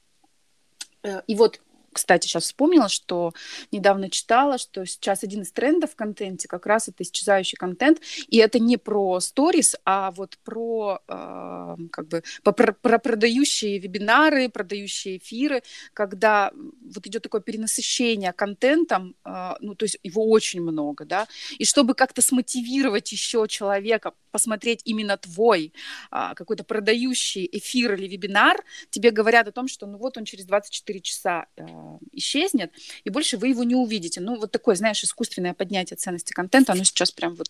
Э, 1.03 1.23
и 1.27 1.35
вот 1.35 1.61
кстати, 1.93 2.27
сейчас 2.27 2.45
вспомнила, 2.45 2.89
что 2.89 3.33
недавно 3.71 4.11
читала, 4.11 4.59
что 4.59 4.85
сейчас 4.87 5.23
один 5.25 5.43
из 5.43 5.53
трендов 5.53 5.93
в 5.93 5.97
контенте 5.97 6.49
как 6.49 6.67
раз 6.67 6.89
это 6.89 7.03
исчезающий 7.03 7.57
контент, 7.57 8.01
и 8.29 8.39
это 8.39 8.59
не 8.59 8.79
про 8.79 9.21
сторис, 9.21 9.77
а 9.85 10.11
вот 10.13 10.39
про 10.43 11.01
э, 11.07 11.77
как 11.91 12.09
бы 12.09 12.23
про, 12.43 12.73
про 12.73 12.99
продающие 12.99 13.79
вебинары, 13.79 14.49
продающие 14.49 15.19
эфиры, 15.19 15.63
когда 15.93 16.51
вот 16.55 17.07
идет 17.07 17.23
такое 17.23 17.41
перенасыщение 17.41 18.33
контентом, 18.33 19.15
э, 19.25 19.55
ну 19.61 19.75
то 19.75 19.85
есть 19.85 19.99
его 20.03 20.29
очень 20.29 20.63
много, 20.63 21.05
да, 21.05 21.29
и 21.59 21.65
чтобы 21.65 21.95
как-то 21.95 22.23
смотивировать 22.23 23.13
еще 23.13 23.47
человека 23.49 24.15
посмотреть 24.33 24.81
именно 24.85 25.17
твой 25.17 25.73
э, 26.11 26.33
какой-то 26.35 26.65
продающий 26.65 27.49
эфир 27.53 27.95
или 27.95 28.09
вебинар, 28.09 28.65
тебе 28.91 29.11
говорят 29.11 29.47
о 29.47 29.53
том, 29.53 29.69
что 29.69 29.87
ну 29.87 29.99
вот 29.99 30.19
он 30.19 30.25
через 30.25 30.45
24 30.47 31.01
часа 31.01 31.47
э, 31.57 31.65
исчезнет, 32.13 32.73
и 33.05 33.11
больше 33.11 33.37
вы 33.37 33.49
его 33.49 33.63
не 33.63 33.77
увидите. 33.77 34.21
Ну, 34.21 34.37
вот 34.37 34.51
такое, 34.51 34.75
знаешь, 34.75 35.05
искусственное 35.05 35.55
поднятие 35.55 35.97
ценности 35.97 36.33
контента, 36.33 36.73
оно 36.73 36.85
сейчас 36.85 37.13
прям 37.13 37.35
вот 37.35 37.49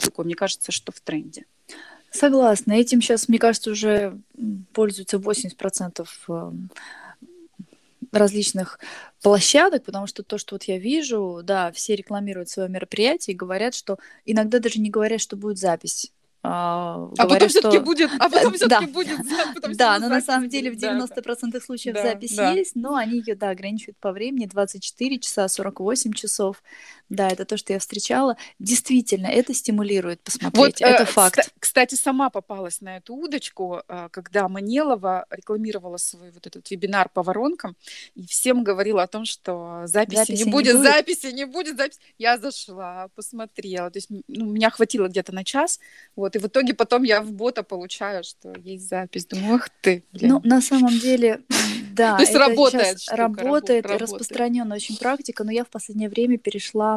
такое, 0.00 0.24
мне 0.24 0.34
кажется, 0.34 0.72
что 0.72 0.92
в 0.92 1.00
тренде. 1.00 1.44
Согласна. 2.10 2.74
Этим 2.74 3.02
сейчас, 3.02 3.28
мне 3.28 3.38
кажется, 3.38 3.70
уже 3.70 4.16
пользуются 4.72 5.16
80% 5.16 6.06
различных 8.14 8.78
площадок, 9.22 9.84
потому 9.84 10.06
что 10.06 10.22
то, 10.22 10.38
что 10.38 10.54
вот 10.54 10.64
я 10.64 10.78
вижу, 10.78 11.40
да, 11.42 11.72
все 11.72 11.96
рекламируют 11.96 12.48
свое 12.48 12.68
мероприятие 12.68 13.34
и 13.34 13.36
говорят, 13.36 13.74
что 13.74 13.98
иногда 14.24 14.58
даже 14.58 14.80
не 14.80 14.90
говорят, 14.90 15.20
что 15.20 15.36
будет 15.36 15.58
запись. 15.58 16.12
А, 16.46 17.08
а 17.16 17.26
потом 17.26 17.48
все-таки 17.48 17.76
что... 17.76 17.84
будет, 17.84 18.10
а 18.18 18.28
потом 18.28 18.52
все-таки 18.54 18.84
да. 18.84 18.92
будет 18.92 19.16
запись. 19.26 19.76
Да, 19.78 19.98
но 19.98 20.08
на 20.10 20.20
самом 20.20 20.50
деле 20.50 20.70
в 20.70 20.74
90% 20.74 21.50
да. 21.52 21.60
случаев 21.60 21.94
да, 21.94 22.02
запись 22.02 22.36
да. 22.36 22.52
есть, 22.52 22.76
но 22.76 22.96
они 22.96 23.20
ее, 23.20 23.34
да, 23.34 23.48
ограничивают 23.48 23.96
по 23.96 24.12
времени 24.12 24.44
24 24.44 25.20
часа, 25.20 25.48
48 25.48 26.12
часов. 26.12 26.62
Да, 27.08 27.28
это 27.28 27.44
то, 27.44 27.56
что 27.56 27.72
я 27.72 27.78
встречала. 27.78 28.36
Действительно, 28.58 29.26
это 29.26 29.54
стимулирует 29.54 30.20
посмотреть, 30.22 30.56
вот, 30.56 30.80
это 30.80 31.02
э, 31.02 31.06
факт. 31.06 31.52
Кстати, 31.58 31.94
сама 31.94 32.30
попалась 32.30 32.80
на 32.80 32.96
эту 32.96 33.14
удочку, 33.14 33.82
э, 33.88 34.08
когда 34.10 34.48
Манелова 34.48 35.26
рекламировала 35.30 35.96
свой 35.96 36.30
вот 36.30 36.46
этот 36.46 36.70
вебинар 36.70 37.08
по 37.08 37.22
воронкам, 37.22 37.76
и 38.14 38.26
всем 38.26 38.64
говорила 38.64 39.02
о 39.02 39.06
том, 39.06 39.24
что 39.24 39.82
записи, 39.84 40.16
записи 40.18 40.44
не, 40.44 40.50
будет, 40.50 40.74
не 40.74 40.78
будет, 40.80 40.92
записи 40.92 41.26
не 41.26 41.44
будет, 41.44 41.76
записи. 41.76 42.00
Я 42.18 42.38
зашла, 42.38 43.08
посмотрела, 43.14 43.90
то 43.90 43.98
есть 43.98 44.08
ну, 44.28 44.46
меня 44.46 44.70
хватило 44.70 45.08
где-то 45.08 45.32
на 45.32 45.44
час, 45.44 45.80
вот, 46.16 46.36
и 46.36 46.38
в 46.38 46.46
итоге 46.46 46.74
потом 46.74 47.02
я 47.02 47.20
в 47.20 47.32
бота 47.32 47.62
получаю, 47.62 48.24
что 48.24 48.54
есть 48.62 48.88
запись. 48.88 49.26
Думаю, 49.26 49.56
ах 49.56 49.68
ты, 49.80 50.04
блин. 50.12 50.30
Ну, 50.30 50.40
на 50.44 50.60
самом 50.60 50.98
деле, 50.98 51.40
да. 51.92 52.16
То 52.16 52.22
есть 52.22 52.34
работает 52.34 52.98
Работает, 53.10 53.86
работает. 53.86 54.02
распространенная 54.02 54.76
очень 54.76 54.96
практика, 54.96 55.44
но 55.44 55.50
я 55.50 55.64
в 55.64 55.68
последнее 55.68 56.08
время 56.08 56.38
перешла 56.38 56.93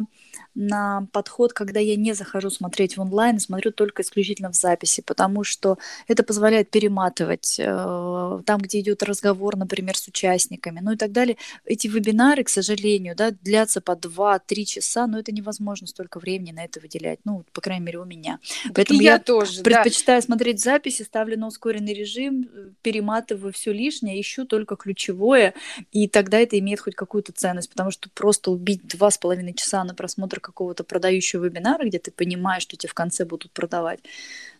на 0.58 1.08
подход, 1.12 1.54
когда 1.54 1.80
я 1.80 1.96
не 1.96 2.13
захожу 2.13 2.50
смотреть 2.50 2.98
в 2.98 3.01
онлайн, 3.01 3.39
смотрю 3.39 3.72
только 3.72 4.01
исключительно 4.01 4.51
в 4.51 4.56
записи, 4.56 5.04
потому 5.06 5.44
что 5.44 5.77
это 6.08 6.24
позволяет 6.24 6.72
перематывать 6.72 7.58
э, 7.60 8.42
там, 8.44 8.60
где 8.60 8.80
идет 8.80 9.04
разговор, 9.04 9.56
например, 9.56 9.96
с 9.96 10.08
участниками, 10.08 10.80
ну 10.82 10.94
и 10.94 10.98
так 10.98 11.12
далее. 11.12 11.38
Эти 11.63 11.88
вебинары, 11.88 12.44
к 12.44 12.50
сожалению, 12.50 13.16
да, 13.16 13.32
длятся 13.32 13.82
по 13.82 13.92
2-3 13.92 14.66
часа, 14.66 15.06
но 15.06 15.20
это 15.20 15.32
невозможно 15.32 15.86
столько 15.86 16.20
времени 16.20 16.51
на 16.51 16.66
это 16.66 16.80
выделять, 16.80 17.20
ну, 17.24 17.46
по 17.54 17.62
крайней 17.62 17.86
мере, 17.86 18.00
у 18.00 18.06
меня. 18.06 18.39
Поэтому 18.74 19.00
я, 19.00 19.13
я 19.13 19.20
тоже. 19.20 19.62
Предпочитаю 19.62 20.22
да. 20.22 20.25
смотреть 20.25 20.60
записи, 20.60 21.04
ставлю 21.04 21.38
на 21.38 21.48
ускоренный 21.48 21.94
режим, 21.94 22.50
перематываю 22.82 23.54
все 23.54 23.72
лишнее, 23.72 24.20
ищу 24.20 24.46
только 24.46 24.75
ключевое, 24.75 25.54
и 25.92 26.08
тогда 26.08 26.39
это 26.39 26.58
имеет 26.58 26.80
хоть 26.80 26.96
какую-то 26.96 27.32
ценность, 27.32 27.70
потому 27.70 27.92
что 27.92 28.10
просто 28.10 28.50
убить 28.50 28.88
два 28.88 29.12
с 29.12 29.20
половиной 29.20 29.54
часа 29.54 29.84
на 29.88 29.96
просмотр 29.96 30.39
какого-то 30.39 30.84
продающего 30.84 31.46
вебинара, 31.46 31.86
где 31.86 31.98
ты 32.00 32.12
понимаешь, 32.12 32.63
что 32.63 32.77
тебе 32.77 32.89
в 32.89 32.94
конце 32.94 33.25
будут 33.25 33.51
продавать, 33.51 34.00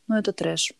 ну 0.07 0.15
это 0.15 0.34
трэш. 0.34 0.74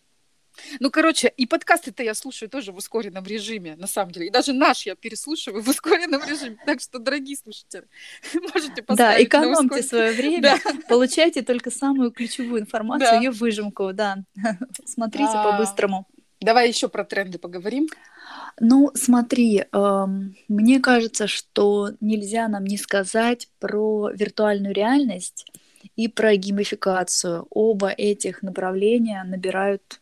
Ну, 0.80 0.90
короче, 0.92 1.28
и 1.28 1.46
подкасты-то 1.46 2.04
я 2.04 2.14
слушаю 2.14 2.50
тоже 2.50 2.72
в 2.72 2.78
ускоренном 2.78 3.24
режиме, 3.26 3.76
на 3.76 3.88
самом 3.88 4.12
деле. 4.12 4.28
И 4.28 4.30
даже 4.30 4.54
наш 4.54 4.86
я 4.86 4.96
переслушиваю 4.96 5.64
в 5.64 5.68
ускоренном 5.68 6.22
режиме. 6.24 6.58
Так 6.66 6.82
что, 6.82 7.00
дорогие 7.00 7.38
слушатели, 7.38 7.88
можете 8.54 8.82
поставить 8.82 8.98
Да, 8.98 9.24
экономьте 9.24 9.84
свое 9.84 10.12
время, 10.14 10.60
да. 10.64 10.72
получайте 10.90 11.42
только 11.42 11.72
самую 11.72 12.12
ключевую 12.12 12.62
информацию, 12.62 13.10
да. 13.12 13.18
ее 13.18 13.32
выжимку, 13.32 13.94
да. 13.94 14.18
Смотрите 14.86 15.34
а, 15.34 15.52
по-быстрому. 15.52 16.08
Давай 16.40 16.68
еще 16.68 16.88
про 16.88 17.04
тренды 17.04 17.40
поговорим. 17.40 17.88
Ну, 18.60 18.92
смотри, 18.96 19.66
э, 19.72 20.06
мне 20.48 20.80
кажется, 20.80 21.28
что 21.28 21.92
нельзя 22.02 22.48
нам 22.48 22.66
не 22.66 22.78
сказать 22.78 23.48
про 23.60 24.10
виртуальную 24.10 24.74
реальность 24.74 25.46
и 25.96 26.08
про 26.08 26.36
геймификацию. 26.36 27.48
Оба 27.50 27.90
этих 27.90 28.42
направления 28.42 29.24
набирают 29.24 30.00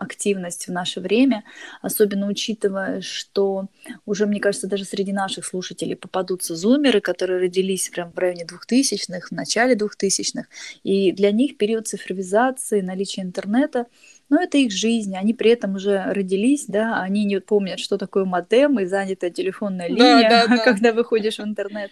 активность 0.00 0.66
в 0.66 0.72
наше 0.72 1.00
время, 1.00 1.44
особенно 1.82 2.26
учитывая, 2.26 3.02
что 3.02 3.66
уже, 4.06 4.26
мне 4.26 4.40
кажется, 4.40 4.66
даже 4.66 4.84
среди 4.84 5.12
наших 5.12 5.44
слушателей 5.44 5.94
попадутся 5.94 6.56
зумеры, 6.56 7.00
которые 7.00 7.40
родились 7.40 7.90
прям 7.90 8.10
в 8.10 8.18
районе 8.18 8.46
2000-х, 8.46 9.28
в 9.28 9.32
начале 9.32 9.74
2000-х, 9.76 10.48
и 10.84 11.12
для 11.12 11.32
них 11.32 11.58
период 11.58 11.86
цифровизации, 11.86 12.80
наличия 12.80 13.22
интернета 13.22 13.86
но 14.30 14.40
это 14.40 14.58
их 14.58 14.72
жизнь, 14.72 15.16
они 15.16 15.34
при 15.34 15.50
этом 15.50 15.74
уже 15.74 16.04
родились, 16.06 16.66
да, 16.66 17.02
они 17.02 17.24
не 17.24 17.40
помнят, 17.40 17.80
что 17.80 17.98
такое 17.98 18.24
модем 18.24 18.78
и 18.78 18.86
занятая 18.86 19.30
телефонная 19.30 19.88
линия, 19.88 20.30
да, 20.30 20.46
да, 20.46 20.56
да. 20.56 20.64
когда 20.64 20.92
выходишь 20.92 21.38
в 21.38 21.44
интернет. 21.44 21.90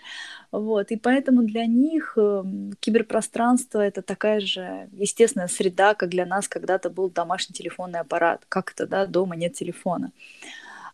Вот, 0.53 0.91
и 0.91 0.97
поэтому 0.97 1.43
для 1.43 1.67
них 1.67 2.15
эм, 2.17 2.73
киберпространство 2.81 3.81
это 3.81 4.03
такая 4.03 4.41
же 4.41 4.89
естественная 4.93 5.49
среда, 5.49 5.95
как 5.95 6.09
для 6.11 6.25
нас 6.25 6.49
когда-то 6.49 6.89
был 6.89 7.11
домашний 7.11 7.55
телефонный 7.55 8.01
аппарат. 8.01 8.45
Как 8.49 8.73
это, 8.73 8.87
да, 8.87 9.07
дома 9.07 9.37
нет 9.37 9.55
телефона. 9.55 10.13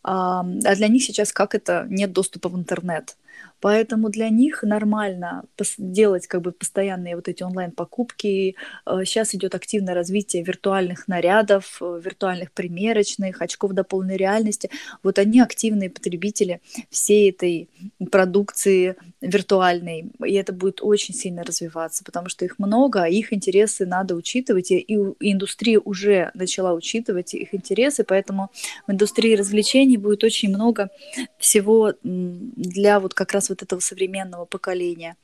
А 0.03 0.43
для 0.43 0.89
них 0.89 1.03
сейчас 1.03 1.33
как 1.33 1.55
это 1.55 1.87
нет 1.89 2.13
доступа 2.13 2.49
в 2.49 2.57
интернет. 2.57 3.17
Поэтому 3.64 4.11
для 4.11 4.29
них 4.29 4.62
нормально 4.62 5.44
делать 5.79 6.27
как 6.27 6.42
бы 6.42 6.53
постоянные 6.53 7.16
вот 7.16 7.29
эти 7.29 7.42
онлайн-покупки. 7.42 8.57
Сейчас 8.85 9.33
э, 9.33 9.38
идет 9.38 9.55
активное 9.55 9.94
развитие 9.94 10.42
виртуальных 10.42 11.09
нарядов, 11.09 11.79
э, 11.81 12.00
виртуальных 12.05 12.53
примерочных, 12.53 13.40
очков 13.40 13.72
до 13.72 13.83
полной 13.83 14.18
реальности. 14.18 14.68
Вот 15.03 15.18
они 15.18 15.40
активные 15.40 15.88
потребители 15.88 16.61
всей 16.90 17.31
этой 17.31 17.70
продукции 18.11 18.96
виртуальной. 19.22 20.12
И 20.22 20.35
это 20.35 20.53
будет 20.53 20.83
очень 20.83 21.14
сильно 21.14 21.42
развиваться, 21.42 22.05
потому 22.05 22.29
что 22.29 22.44
их 22.44 22.59
много, 22.59 23.05
а 23.05 23.09
их 23.09 23.33
интересы 23.33 23.87
надо 23.87 24.14
учитывать. 24.14 24.72
И 24.72 24.94
индустрия 25.20 25.81
уже 25.81 26.31
начала 26.35 26.74
учитывать 26.74 27.33
их 27.33 27.55
интересы, 27.55 28.05
поэтому 28.05 28.50
в 28.87 28.92
индустрии 28.92 29.35
развлечений 29.35 29.96
будет 29.96 30.22
очень 30.22 30.50
много 30.50 30.90
всего 31.38 31.94
для 32.03 33.00
вот 33.00 33.14
как 33.14 33.33
раз 33.33 33.54
вот 33.55 33.62
этого 33.62 33.81
современного 33.81 34.45
поколения. 34.45 35.17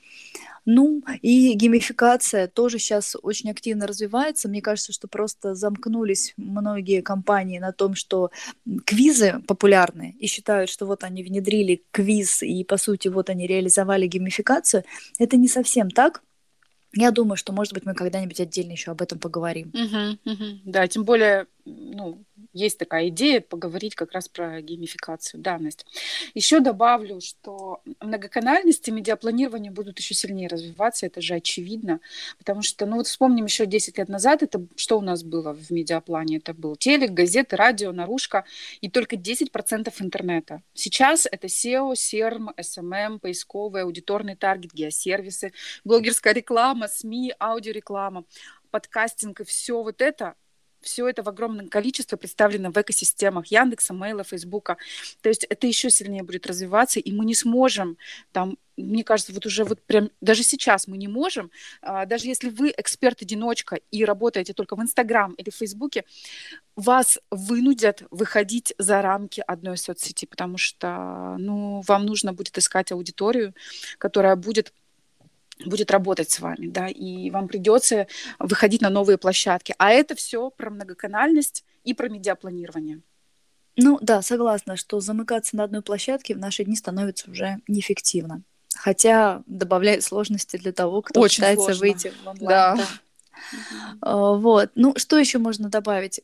Ну, 0.67 1.03
и 1.23 1.55
геймификация 1.55 2.47
тоже 2.47 2.79
сейчас 2.79 3.17
очень 3.23 3.51
активно 3.51 3.87
развивается. 3.87 4.49
Мне 4.49 4.61
кажется, 4.61 4.93
что 4.93 5.09
просто 5.09 5.55
замкнулись 5.55 6.35
многие 6.37 7.01
компании 7.01 7.59
на 7.59 7.73
том, 7.73 7.95
что 7.95 8.31
квизы 8.85 9.41
популярны 9.47 10.17
и 10.21 10.27
считают, 10.27 10.71
что 10.71 10.87
вот 10.87 11.03
они 11.03 11.23
внедрили 11.23 11.83
квиз 11.91 12.43
и, 12.43 12.63
по 12.65 12.77
сути, 12.77 13.09
вот 13.09 13.31
они 13.31 13.47
реализовали 13.47 14.07
геймификацию. 14.07 14.85
Это 15.19 15.37
не 15.37 15.49
совсем 15.49 15.91
так. 15.91 16.23
Я 16.93 17.13
думаю, 17.13 17.37
что, 17.37 17.53
может 17.53 17.73
быть, 17.73 17.87
мы 17.87 17.95
когда-нибудь 17.95 18.41
отдельно 18.41 18.73
еще 18.73 18.91
об 18.91 19.01
этом 19.01 19.19
поговорим. 19.19 19.73
Угу, 19.73 20.33
угу. 20.33 20.61
Да, 20.65 20.89
тем 20.89 21.05
более, 21.05 21.47
ну, 21.65 22.25
есть 22.53 22.79
такая 22.79 23.09
идея 23.09 23.41
поговорить 23.41 23.95
как 23.95 24.13
раз 24.13 24.29
про 24.29 24.61
геймификацию, 24.61 25.41
данность. 25.41 25.87
Еще 26.35 26.61
добавлю, 26.61 27.21
что 27.21 27.81
многоканальность 28.01 28.89
и 28.89 28.91
медиапланирование 28.91 29.71
будут 29.71 29.99
еще 29.99 30.15
сильнее 30.15 30.49
развиваться, 30.49 31.07
это 31.07 31.21
же 31.21 31.35
очевидно, 31.35 32.01
потому 32.39 32.63
что, 32.63 32.87
ну 32.87 32.97
вот 32.97 33.07
вспомним 33.07 33.45
еще 33.45 33.67
10 33.67 33.99
лет 33.99 34.09
назад, 34.09 34.43
это 34.43 34.67
что 34.77 34.99
у 34.99 35.03
нас 35.03 35.23
было 35.23 35.53
в 35.55 35.71
медиаплане? 35.71 36.39
Это 36.39 36.55
был 36.55 36.77
телек, 36.77 37.11
газеты, 37.11 37.57
радио, 37.57 37.93
наружка 37.93 38.45
и 38.81 38.89
только 38.89 39.17
10% 39.17 39.93
интернета. 40.01 40.63
Сейчас 40.75 41.27
это 41.31 41.47
SEO, 41.47 41.93
SERM, 41.93 42.49
SMM, 42.57 43.19
поисковый, 43.19 43.83
аудиторный 43.83 44.37
таргет, 44.37 44.73
геосервисы, 44.73 45.53
блогерская 45.85 46.35
реклама, 46.35 46.89
СМИ, 46.89 47.35
аудиореклама 47.39 48.25
подкастинг 48.71 49.41
и 49.41 49.45
все 49.45 49.83
вот 49.83 50.01
это 50.01 50.35
все 50.81 51.09
это 51.09 51.23
в 51.23 51.29
огромном 51.29 51.69
количестве 51.69 52.17
представлено 52.19 52.71
в 52.71 52.77
экосистемах 52.77 53.47
Яндекса, 53.47 53.95
Мейла, 53.95 54.25
Фейсбука. 54.25 54.77
То 55.23 55.29
есть 55.29 55.45
это 55.45 55.67
еще 55.67 55.91
сильнее 55.91 56.23
будет 56.23 56.47
развиваться, 56.47 57.01
и 57.01 57.13
мы 57.13 57.25
не 57.25 57.35
сможем 57.35 57.97
там 58.33 58.57
мне 58.81 59.05
кажется, 59.05 59.33
вот 59.33 59.47
уже 59.47 59.65
вот 59.65 59.83
прям 59.83 60.11
даже 60.21 60.43
сейчас 60.43 60.87
мы 60.87 60.97
не 60.97 61.09
можем, 61.09 61.51
а, 61.83 62.07
даже 62.07 62.27
если 62.27 62.49
вы 62.49 62.73
эксперт-одиночка 62.77 63.79
и 63.91 64.05
работаете 64.05 64.55
только 64.55 64.77
в 64.77 64.81
Инстаграм 64.81 65.33
или 65.35 65.51
в 65.51 65.55
Фейсбуке, 65.55 66.05
вас 66.77 67.21
вынудят 67.31 68.05
выходить 68.11 68.73
за 68.79 69.03
рамки 69.03 69.43
одной 69.47 69.77
соцсети, 69.77 70.25
потому 70.25 70.57
что 70.57 71.37
ну, 71.39 71.83
вам 71.87 72.07
нужно 72.07 72.33
будет 72.33 72.57
искать 72.57 72.91
аудиторию, 72.93 73.55
которая 73.99 74.37
будет 74.37 74.73
будет 75.67 75.91
работать 75.91 76.31
с 76.31 76.41
вами, 76.41 76.67
да, 76.67 76.89
и 76.89 77.31
вам 77.31 77.49
придется 77.49 78.07
выходить 78.39 78.81
на 78.81 78.91
новые 78.91 79.19
площадки. 79.19 79.75
А 79.79 79.91
это 79.91 80.15
все 80.15 80.51
про 80.51 80.71
многоканальность 80.71 81.65
и 81.85 81.95
про 81.95 82.09
медиапланирование. 82.09 83.01
Ну 83.77 83.99
да, 84.01 84.23
согласна, 84.23 84.77
что 84.77 85.01
замыкаться 85.01 85.57
на 85.57 85.65
одной 85.65 85.83
площадке 85.83 86.35
в 86.35 86.39
наши 86.39 86.65
дни 86.65 86.77
становится 86.77 87.31
уже 87.31 87.59
неэффективно. 87.69 88.43
Хотя 88.75 89.43
добавляет 89.47 90.05
сложности 90.05 90.57
для 90.57 90.73
того, 90.73 91.03
кто 91.03 91.21
Очень 91.21 91.37
пытается 91.37 91.65
сложно. 91.67 91.81
выйти 91.81 92.13
в 92.25 92.27
онлайн. 92.27 92.49
Да. 92.49 92.77
Да. 92.77 92.87
Uh, 94.03 94.39
вот. 94.39 94.71
Ну, 94.75 94.95
что 94.97 95.19
еще 95.19 95.39
можно 95.39 95.69
добавить? 95.69 96.21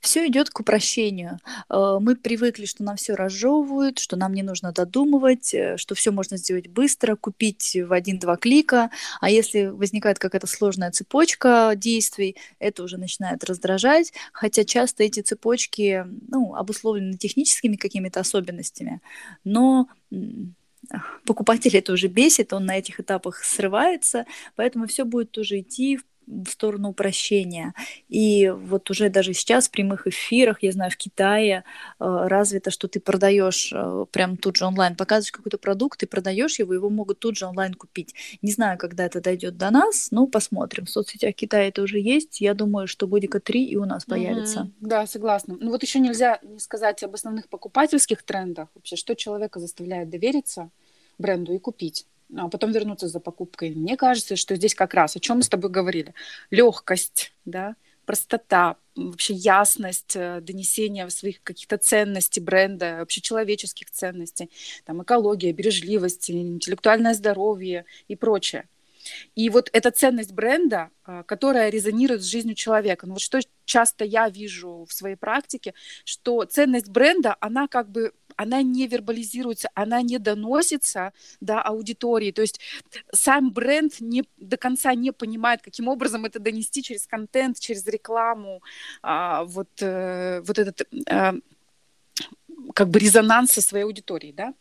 Все 0.00 0.26
идет 0.26 0.50
к 0.50 0.60
упрощению. 0.60 1.38
Uh, 1.68 2.00
мы 2.00 2.16
привыкли, 2.16 2.66
что 2.66 2.82
нам 2.82 2.96
все 2.96 3.14
разжевывают, 3.14 3.98
что 3.98 4.16
нам 4.16 4.34
не 4.34 4.42
нужно 4.42 4.72
додумывать, 4.72 5.54
э, 5.54 5.76
что 5.76 5.94
все 5.94 6.10
можно 6.10 6.36
сделать 6.36 6.68
быстро, 6.68 7.16
купить 7.16 7.76
в 7.76 7.92
один-два 7.92 8.36
клика. 8.36 8.90
А 9.20 9.30
если 9.30 9.66
возникает 9.66 10.18
какая-то 10.18 10.46
сложная 10.46 10.90
цепочка 10.90 11.72
действий, 11.76 12.36
это 12.58 12.82
уже 12.82 12.96
начинает 12.96 13.44
раздражать. 13.44 14.12
Хотя 14.32 14.64
часто 14.64 15.04
эти 15.04 15.20
цепочки 15.20 16.06
ну, 16.28 16.54
обусловлены 16.54 17.16
техническими 17.16 17.76
какими-то 17.76 18.20
особенностями. 18.20 19.00
Но 19.44 19.88
покупатель 21.26 21.76
это 21.76 21.92
уже 21.92 22.08
бесит, 22.08 22.52
он 22.52 22.66
на 22.66 22.78
этих 22.78 23.00
этапах 23.00 23.44
срывается, 23.44 24.26
поэтому 24.56 24.86
все 24.86 25.04
будет 25.04 25.30
тоже 25.30 25.60
идти 25.60 25.96
в 25.96 26.04
в 26.30 26.50
сторону 26.50 26.90
упрощения. 26.90 27.74
И 28.08 28.48
вот 28.48 28.90
уже 28.90 29.08
даже 29.08 29.34
сейчас 29.34 29.68
в 29.68 29.70
прямых 29.70 30.06
эфирах, 30.06 30.62
я 30.62 30.72
знаю, 30.72 30.90
в 30.90 30.96
Китае 30.96 31.64
э, 31.98 32.04
развито, 32.04 32.70
что 32.70 32.88
ты 32.88 33.00
продаешь 33.00 33.72
э, 33.72 34.06
прям 34.10 34.36
тут 34.36 34.56
же 34.56 34.64
онлайн, 34.64 34.94
показываешь 34.94 35.32
какой-то 35.32 35.58
продукт, 35.58 36.00
ты 36.00 36.06
продаешь 36.06 36.58
его, 36.58 36.72
его 36.72 36.90
могут 36.90 37.18
тут 37.18 37.36
же 37.36 37.46
онлайн 37.46 37.74
купить. 37.74 38.14
Не 38.42 38.52
знаю, 38.52 38.78
когда 38.78 39.06
это 39.06 39.20
дойдет 39.20 39.56
до 39.56 39.70
нас, 39.70 40.08
но 40.10 40.26
посмотрим. 40.26 40.86
В 40.86 40.90
соцсетях 40.90 41.34
Китая 41.34 41.68
это 41.68 41.82
уже 41.82 41.98
есть. 41.98 42.40
Я 42.40 42.54
думаю, 42.54 42.86
что 42.86 43.06
годика 43.06 43.40
три 43.40 43.64
и 43.64 43.76
у 43.76 43.84
нас 43.84 44.04
появится. 44.04 44.60
Mm-hmm. 44.60 44.88
Да, 44.88 45.06
согласна. 45.06 45.56
Ну 45.60 45.70
вот 45.70 45.82
еще 45.82 45.98
нельзя 45.98 46.38
не 46.42 46.58
сказать 46.58 47.02
об 47.02 47.14
основных 47.14 47.48
покупательских 47.48 48.22
трендах. 48.22 48.68
Вообще, 48.74 48.96
что 48.96 49.14
человека 49.14 49.60
заставляет 49.60 50.10
довериться 50.10 50.70
бренду 51.18 51.52
и 51.52 51.58
купить 51.58 52.06
а 52.36 52.48
потом 52.48 52.72
вернуться 52.72 53.08
за 53.08 53.20
покупкой. 53.20 53.74
Мне 53.74 53.96
кажется, 53.96 54.36
что 54.36 54.56
здесь 54.56 54.74
как 54.74 54.94
раз, 54.94 55.16
о 55.16 55.20
чем 55.20 55.38
мы 55.38 55.42
с 55.42 55.48
тобой 55.48 55.70
говорили, 55.70 56.14
легкость, 56.50 57.32
да, 57.44 57.74
простота, 58.04 58.76
вообще 58.96 59.34
ясность 59.34 60.16
э, 60.16 60.40
донесения 60.40 61.08
своих 61.08 61.42
каких-то 61.42 61.78
ценностей 61.78 62.40
бренда, 62.40 62.96
вообще 62.98 63.20
человеческих 63.20 63.90
ценностей, 63.90 64.50
там 64.84 65.02
экология, 65.02 65.52
бережливость, 65.52 66.30
интеллектуальное 66.30 67.14
здоровье 67.14 67.84
и 68.08 68.16
прочее. 68.16 68.68
И 69.34 69.48
вот 69.48 69.70
эта 69.72 69.90
ценность 69.90 70.32
бренда, 70.32 70.90
а, 71.04 71.22
которая 71.22 71.70
резонирует 71.70 72.22
с 72.22 72.26
жизнью 72.26 72.54
человека. 72.54 73.06
Ну 73.06 73.14
вот 73.14 73.22
что 73.22 73.40
часто 73.64 74.04
я 74.04 74.28
вижу 74.28 74.86
в 74.88 74.92
своей 74.92 75.16
практике, 75.16 75.74
что 76.04 76.44
ценность 76.44 76.88
бренда, 76.88 77.36
она 77.40 77.68
как 77.68 77.90
бы 77.90 78.12
она 78.40 78.62
не 78.62 78.86
вербализируется, 78.86 79.68
она 79.74 80.00
не 80.00 80.18
доносится 80.18 81.12
до 81.42 81.60
аудитории. 81.60 82.32
То 82.32 82.40
есть 82.40 82.58
сам 83.12 83.50
бренд 83.52 84.00
не, 84.00 84.24
до 84.38 84.56
конца 84.56 84.94
не 84.94 85.12
понимает, 85.12 85.60
каким 85.60 85.88
образом 85.88 86.24
это 86.24 86.38
донести 86.38 86.82
через 86.82 87.06
контент, 87.06 87.60
через 87.60 87.86
рекламу, 87.86 88.62
а, 89.02 89.44
вот, 89.44 89.68
э, 89.82 90.40
вот 90.40 90.58
этот 90.58 90.88
а, 91.06 91.34
как 92.74 92.88
бы 92.88 92.98
резонанс 92.98 93.52
со 93.52 93.60
своей 93.60 93.84
аудиторией. 93.84 94.32
Да? 94.32 94.54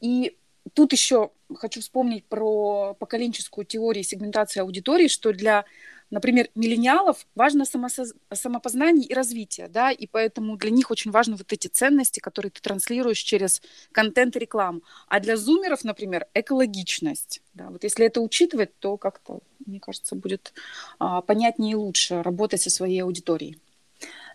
И 0.00 0.36
тут 0.72 0.92
еще 0.92 1.30
хочу 1.52 1.80
вспомнить 1.80 2.24
про 2.26 2.94
поколенческую 2.94 3.64
теорию 3.64 4.04
сегментации 4.04 4.60
аудитории, 4.60 5.08
что 5.08 5.32
для 5.32 5.64
например, 6.10 6.48
миллениалов 6.54 7.26
важно 7.34 7.64
самосоз... 7.64 8.14
самопознание 8.32 9.06
и 9.06 9.14
развитие, 9.14 9.68
да, 9.68 9.90
и 9.90 10.06
поэтому 10.06 10.56
для 10.56 10.70
них 10.70 10.90
очень 10.90 11.10
важны 11.10 11.36
вот 11.36 11.52
эти 11.52 11.68
ценности, 11.68 12.20
которые 12.20 12.50
ты 12.50 12.60
транслируешь 12.60 13.18
через 13.18 13.62
контент 13.92 14.36
и 14.36 14.38
рекламу. 14.38 14.82
А 15.08 15.20
для 15.20 15.36
зумеров, 15.36 15.84
например, 15.84 16.26
экологичность. 16.34 17.42
Да, 17.54 17.70
вот 17.70 17.84
если 17.84 18.06
это 18.06 18.20
учитывать, 18.20 18.78
то 18.78 18.96
как-то, 18.96 19.40
мне 19.64 19.80
кажется, 19.80 20.14
будет 20.14 20.52
а, 20.98 21.22
понятнее 21.22 21.72
и 21.72 21.76
лучше 21.76 22.22
работать 22.22 22.62
со 22.62 22.70
своей 22.70 23.02
аудиторией. 23.02 23.58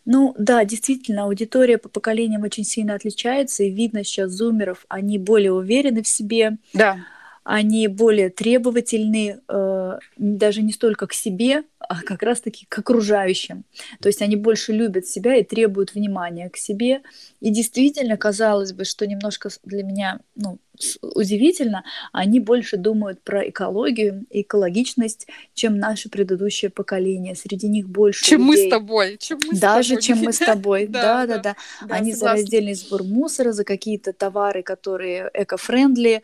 Ну 0.03 0.33
да, 0.37 0.65
действительно, 0.65 1.23
аудитория 1.25 1.77
по 1.77 1.87
поколениям 1.87 2.41
очень 2.41 2.63
сильно 2.63 2.95
отличается, 2.95 3.63
и 3.63 3.69
видно 3.69 4.03
сейчас 4.03 4.31
зумеров, 4.31 4.85
они 4.89 5.19
более 5.19 5.53
уверены 5.53 6.01
в 6.01 6.07
себе. 6.07 6.57
Да 6.73 6.99
они 7.43 7.87
более 7.87 8.29
требовательны 8.29 9.39
э, 9.47 9.99
даже 10.17 10.61
не 10.61 10.71
столько 10.71 11.07
к 11.07 11.13
себе, 11.13 11.63
а 11.79 12.01
как 12.03 12.21
раз-таки 12.21 12.65
к 12.69 12.77
окружающим. 12.79 13.63
То 13.99 14.09
есть 14.09 14.21
они 14.21 14.35
больше 14.35 14.73
любят 14.73 15.07
себя 15.07 15.35
и 15.35 15.43
требуют 15.43 15.93
внимания 15.95 16.49
к 16.49 16.57
себе. 16.57 17.01
И 17.39 17.49
действительно, 17.49 18.17
казалось 18.17 18.73
бы, 18.73 18.85
что 18.85 19.07
немножко 19.07 19.49
для 19.63 19.83
меня 19.83 20.19
ну, 20.35 20.59
удивительно, 21.01 21.83
они 22.11 22.39
больше 22.39 22.77
думают 22.77 23.21
про 23.21 23.49
экологию, 23.49 24.25
экологичность, 24.29 25.27
чем 25.53 25.77
наше 25.77 26.09
предыдущее 26.09 26.69
поколение. 26.69 27.35
Среди 27.35 27.67
них 27.67 27.89
больше 27.89 28.23
Чем 28.25 28.41
людей. 28.41 28.63
мы 28.63 28.67
с 28.67 28.69
тобой. 28.69 29.17
Чем 29.19 29.39
мы 29.47 29.59
Даже 29.59 29.89
тобой. 29.95 30.01
чем 30.01 30.17
мы 30.19 30.33
с 30.33 30.37
тобой. 30.37 30.87
Да, 30.91 31.25
да, 31.25 31.37
да. 31.39 31.55
Они 31.89 32.13
за 32.13 32.27
раздельный 32.33 32.73
сбор 32.73 33.03
мусора, 33.03 33.53
за 33.53 33.63
какие-то 33.63 34.13
товары, 34.13 34.61
которые 34.61 35.29
эко-френдли, 35.33 36.21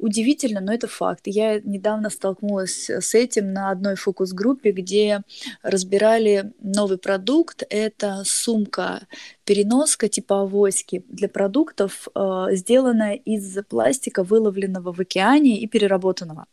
удивительно, 0.00 0.60
но 0.60 0.72
это 0.72 0.86
факт. 0.88 1.22
Я 1.26 1.60
недавно 1.60 2.10
столкнулась 2.10 2.90
с 2.90 3.14
этим 3.14 3.52
на 3.52 3.70
одной 3.70 3.94
фокус-группе, 3.94 4.72
где 4.72 5.22
разбирали 5.62 6.52
новый 6.60 6.98
продукт. 6.98 7.62
Это 7.70 8.22
сумка 8.24 9.06
переноска 9.44 10.08
типа 10.08 10.42
авоськи 10.42 11.04
для 11.08 11.28
продуктов, 11.28 12.08
э, 12.14 12.46
сделанная 12.52 13.14
из 13.14 13.58
пластика, 13.68 14.22
выловленного 14.22 14.92
в 14.92 15.00
океане 15.00 15.58
и 15.60 15.66
переработанного. 15.66 16.46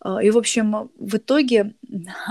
А, 0.00 0.22
и, 0.22 0.30
в 0.30 0.38
общем, 0.38 0.90
в 0.96 1.16
итоге 1.16 1.74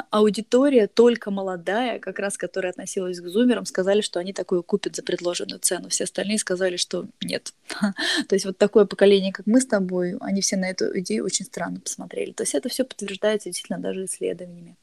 аудитория 0.09 0.87
только 0.87 1.31
молодая, 1.31 1.99
как 1.99 2.19
раз 2.19 2.37
которая 2.37 2.71
относилась 2.71 3.19
к 3.19 3.27
зумерам, 3.27 3.65
сказали, 3.65 4.01
что 4.01 4.19
они 4.19 4.33
такое 4.33 4.61
купят 4.61 4.95
за 4.95 5.03
предложенную 5.03 5.59
цену. 5.59 5.89
Все 5.89 6.05
остальные 6.05 6.39
сказали, 6.39 6.77
что 6.77 7.07
нет. 7.21 7.53
То 8.27 8.35
есть 8.35 8.45
вот 8.45 8.57
такое 8.57 8.85
поколение, 8.85 9.33
как 9.33 9.45
мы 9.47 9.59
с 9.59 9.65
тобой, 9.65 10.15
они 10.21 10.41
все 10.41 10.55
на 10.55 10.69
эту 10.69 10.97
идею 10.99 11.25
очень 11.25 11.45
странно 11.45 11.79
посмотрели. 11.79 12.31
То 12.31 12.43
есть 12.43 12.55
это 12.55 12.69
все 12.69 12.83
подтверждается 12.85 13.49
действительно 13.49 13.79
даже 13.79 14.05
исследованиями. 14.05 14.77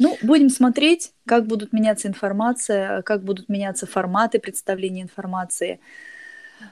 Ну, 0.00 0.18
будем 0.22 0.50
смотреть, 0.50 1.12
как 1.26 1.46
будут 1.46 1.72
меняться 1.72 2.08
информация, 2.08 3.02
как 3.02 3.22
будут 3.22 3.48
меняться 3.48 3.86
форматы 3.86 4.40
представления 4.40 5.02
информации. 5.02 5.78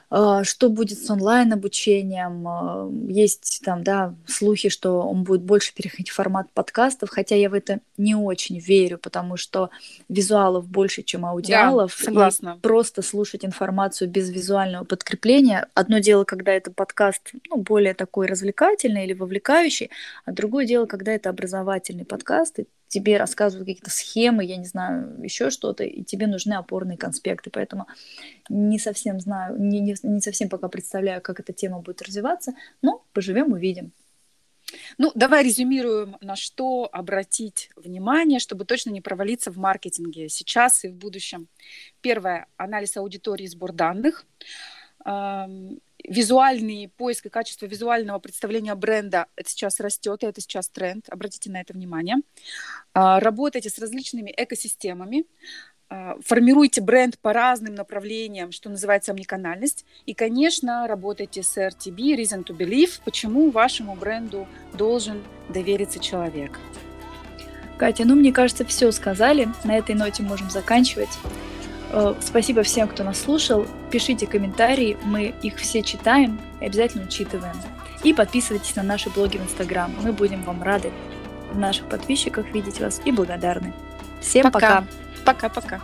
А, 0.09 0.43
что 0.43 0.69
будет 0.69 0.99
с 0.99 1.09
онлайн-обучением? 1.09 2.47
А, 2.47 2.89
есть 3.07 3.61
там, 3.63 3.83
да, 3.83 4.15
слухи, 4.27 4.69
что 4.69 5.01
он 5.01 5.23
будет 5.23 5.41
больше 5.41 5.73
переходить 5.73 6.09
в 6.09 6.13
формат 6.13 6.51
подкастов, 6.53 7.09
хотя 7.09 7.35
я 7.35 7.49
в 7.49 7.53
это 7.53 7.79
не 7.97 8.15
очень 8.15 8.59
верю, 8.59 8.97
потому 8.97 9.37
что 9.37 9.69
визуалов 10.09 10.67
больше, 10.67 11.01
чем 11.03 11.25
аудиалов. 11.25 11.95
Да, 11.97 12.05
согласна. 12.05 12.55
И 12.57 12.61
просто 12.61 13.01
слушать 13.01 13.45
информацию 13.45 14.09
без 14.09 14.29
визуального 14.29 14.83
подкрепления. 14.83 15.67
Одно 15.73 15.99
дело, 15.99 16.23
когда 16.23 16.53
это 16.53 16.71
подкаст 16.71 17.33
ну, 17.49 17.57
более 17.57 17.93
такой 17.93 18.27
развлекательный 18.27 19.05
или 19.05 19.13
вовлекающий, 19.13 19.89
а 20.25 20.31
другое 20.31 20.65
дело, 20.65 20.85
когда 20.85 21.11
это 21.13 21.29
образовательный 21.29 22.05
подкаст, 22.05 22.59
и 22.59 22.67
тебе 22.87 23.17
рассказывают 23.17 23.67
какие-то 23.67 23.89
схемы, 23.89 24.45
я 24.45 24.57
не 24.57 24.65
знаю, 24.65 25.21
еще 25.21 25.49
что-то, 25.49 25.83
и 25.83 26.03
тебе 26.03 26.27
нужны 26.27 26.53
опорные 26.53 26.97
конспекты. 26.97 27.49
Поэтому 27.49 27.87
не 28.49 28.79
совсем 28.79 29.19
знаю, 29.19 29.59
не, 29.59 29.79
не, 29.79 29.95
не 30.03 30.21
совсем 30.21 30.49
пока 30.49 30.67
представляю, 30.69 31.21
как 31.21 31.39
эта 31.39 31.53
тема 31.53 31.79
будет 31.79 32.01
развиваться, 32.01 32.53
но 32.81 33.03
поживем, 33.13 33.53
увидим. 33.53 33.91
Ну, 34.97 35.11
давай 35.15 35.43
резюмируем, 35.43 36.17
на 36.21 36.35
что 36.35 36.89
обратить 36.91 37.69
внимание, 37.75 38.39
чтобы 38.39 38.65
точно 38.65 38.89
не 38.89 39.01
провалиться 39.01 39.51
в 39.51 39.57
маркетинге 39.57 40.27
сейчас 40.29 40.83
и 40.83 40.87
в 40.87 40.95
будущем. 40.95 41.47
Первое– 42.01 42.47
анализ 42.57 42.97
аудитории, 42.97 43.45
сбор 43.45 43.73
данных 43.73 44.25
визуальный 46.09 46.91
поиск 46.97 47.25
и 47.25 47.29
качество 47.29 47.65
визуального 47.65 48.19
представления 48.19 48.75
бренда 48.75 49.27
это 49.35 49.49
сейчас 49.49 49.79
растет, 49.79 50.23
и 50.23 50.27
это 50.27 50.41
сейчас 50.41 50.69
тренд. 50.69 51.07
Обратите 51.09 51.49
на 51.51 51.61
это 51.61 51.73
внимание. 51.73 52.17
А, 52.93 53.19
работайте 53.19 53.69
с 53.69 53.79
различными 53.79 54.33
экосистемами, 54.35 55.25
а, 55.89 56.17
формируйте 56.23 56.81
бренд 56.81 57.19
по 57.19 57.33
разным 57.33 57.75
направлениям, 57.75 58.51
что 58.51 58.69
называется 58.69 59.11
омниканальность. 59.11 59.85
И, 60.05 60.13
конечно, 60.13 60.87
работайте 60.87 61.43
с 61.43 61.57
RTB, 61.57 62.15
Reason 62.15 62.43
to 62.43 62.57
Believe, 62.57 62.99
почему 63.03 63.51
вашему 63.51 63.95
бренду 63.95 64.47
должен 64.73 65.23
довериться 65.49 65.99
человек. 65.99 66.59
Катя, 67.77 68.05
ну, 68.05 68.15
мне 68.15 68.31
кажется, 68.31 68.65
все 68.65 68.91
сказали. 68.91 69.49
На 69.63 69.77
этой 69.77 69.95
ноте 69.95 70.23
можем 70.23 70.49
заканчивать. 70.49 71.09
Э, 71.95 72.13
спасибо 72.19 72.61
всем, 72.63 72.89
кто 72.89 73.03
нас 73.05 73.21
слушал. 73.21 73.65
Пишите 73.89 74.27
комментарии, 74.27 74.97
мы 75.03 75.33
их 75.41 75.55
все 75.55 75.81
читаем 75.81 76.39
и 76.59 76.65
обязательно 76.65 77.05
учитываем. 77.05 77.55
И 78.03 78.13
подписывайтесь 78.13 78.75
на 78.75 78.83
наши 78.83 79.09
блоги 79.09 79.37
в 79.37 79.43
Инстаграм. 79.43 79.91
Мы 80.03 80.11
будем 80.11 80.43
вам 80.43 80.61
рады 80.61 80.91
в 81.51 81.57
наших 81.57 81.87
подписчиках 81.87 82.47
видеть 82.53 82.81
вас 82.81 83.01
и 83.05 83.11
благодарны. 83.13 83.73
Всем 84.19 84.51
пока. 84.51 84.83
Пока-пока. 85.23 85.79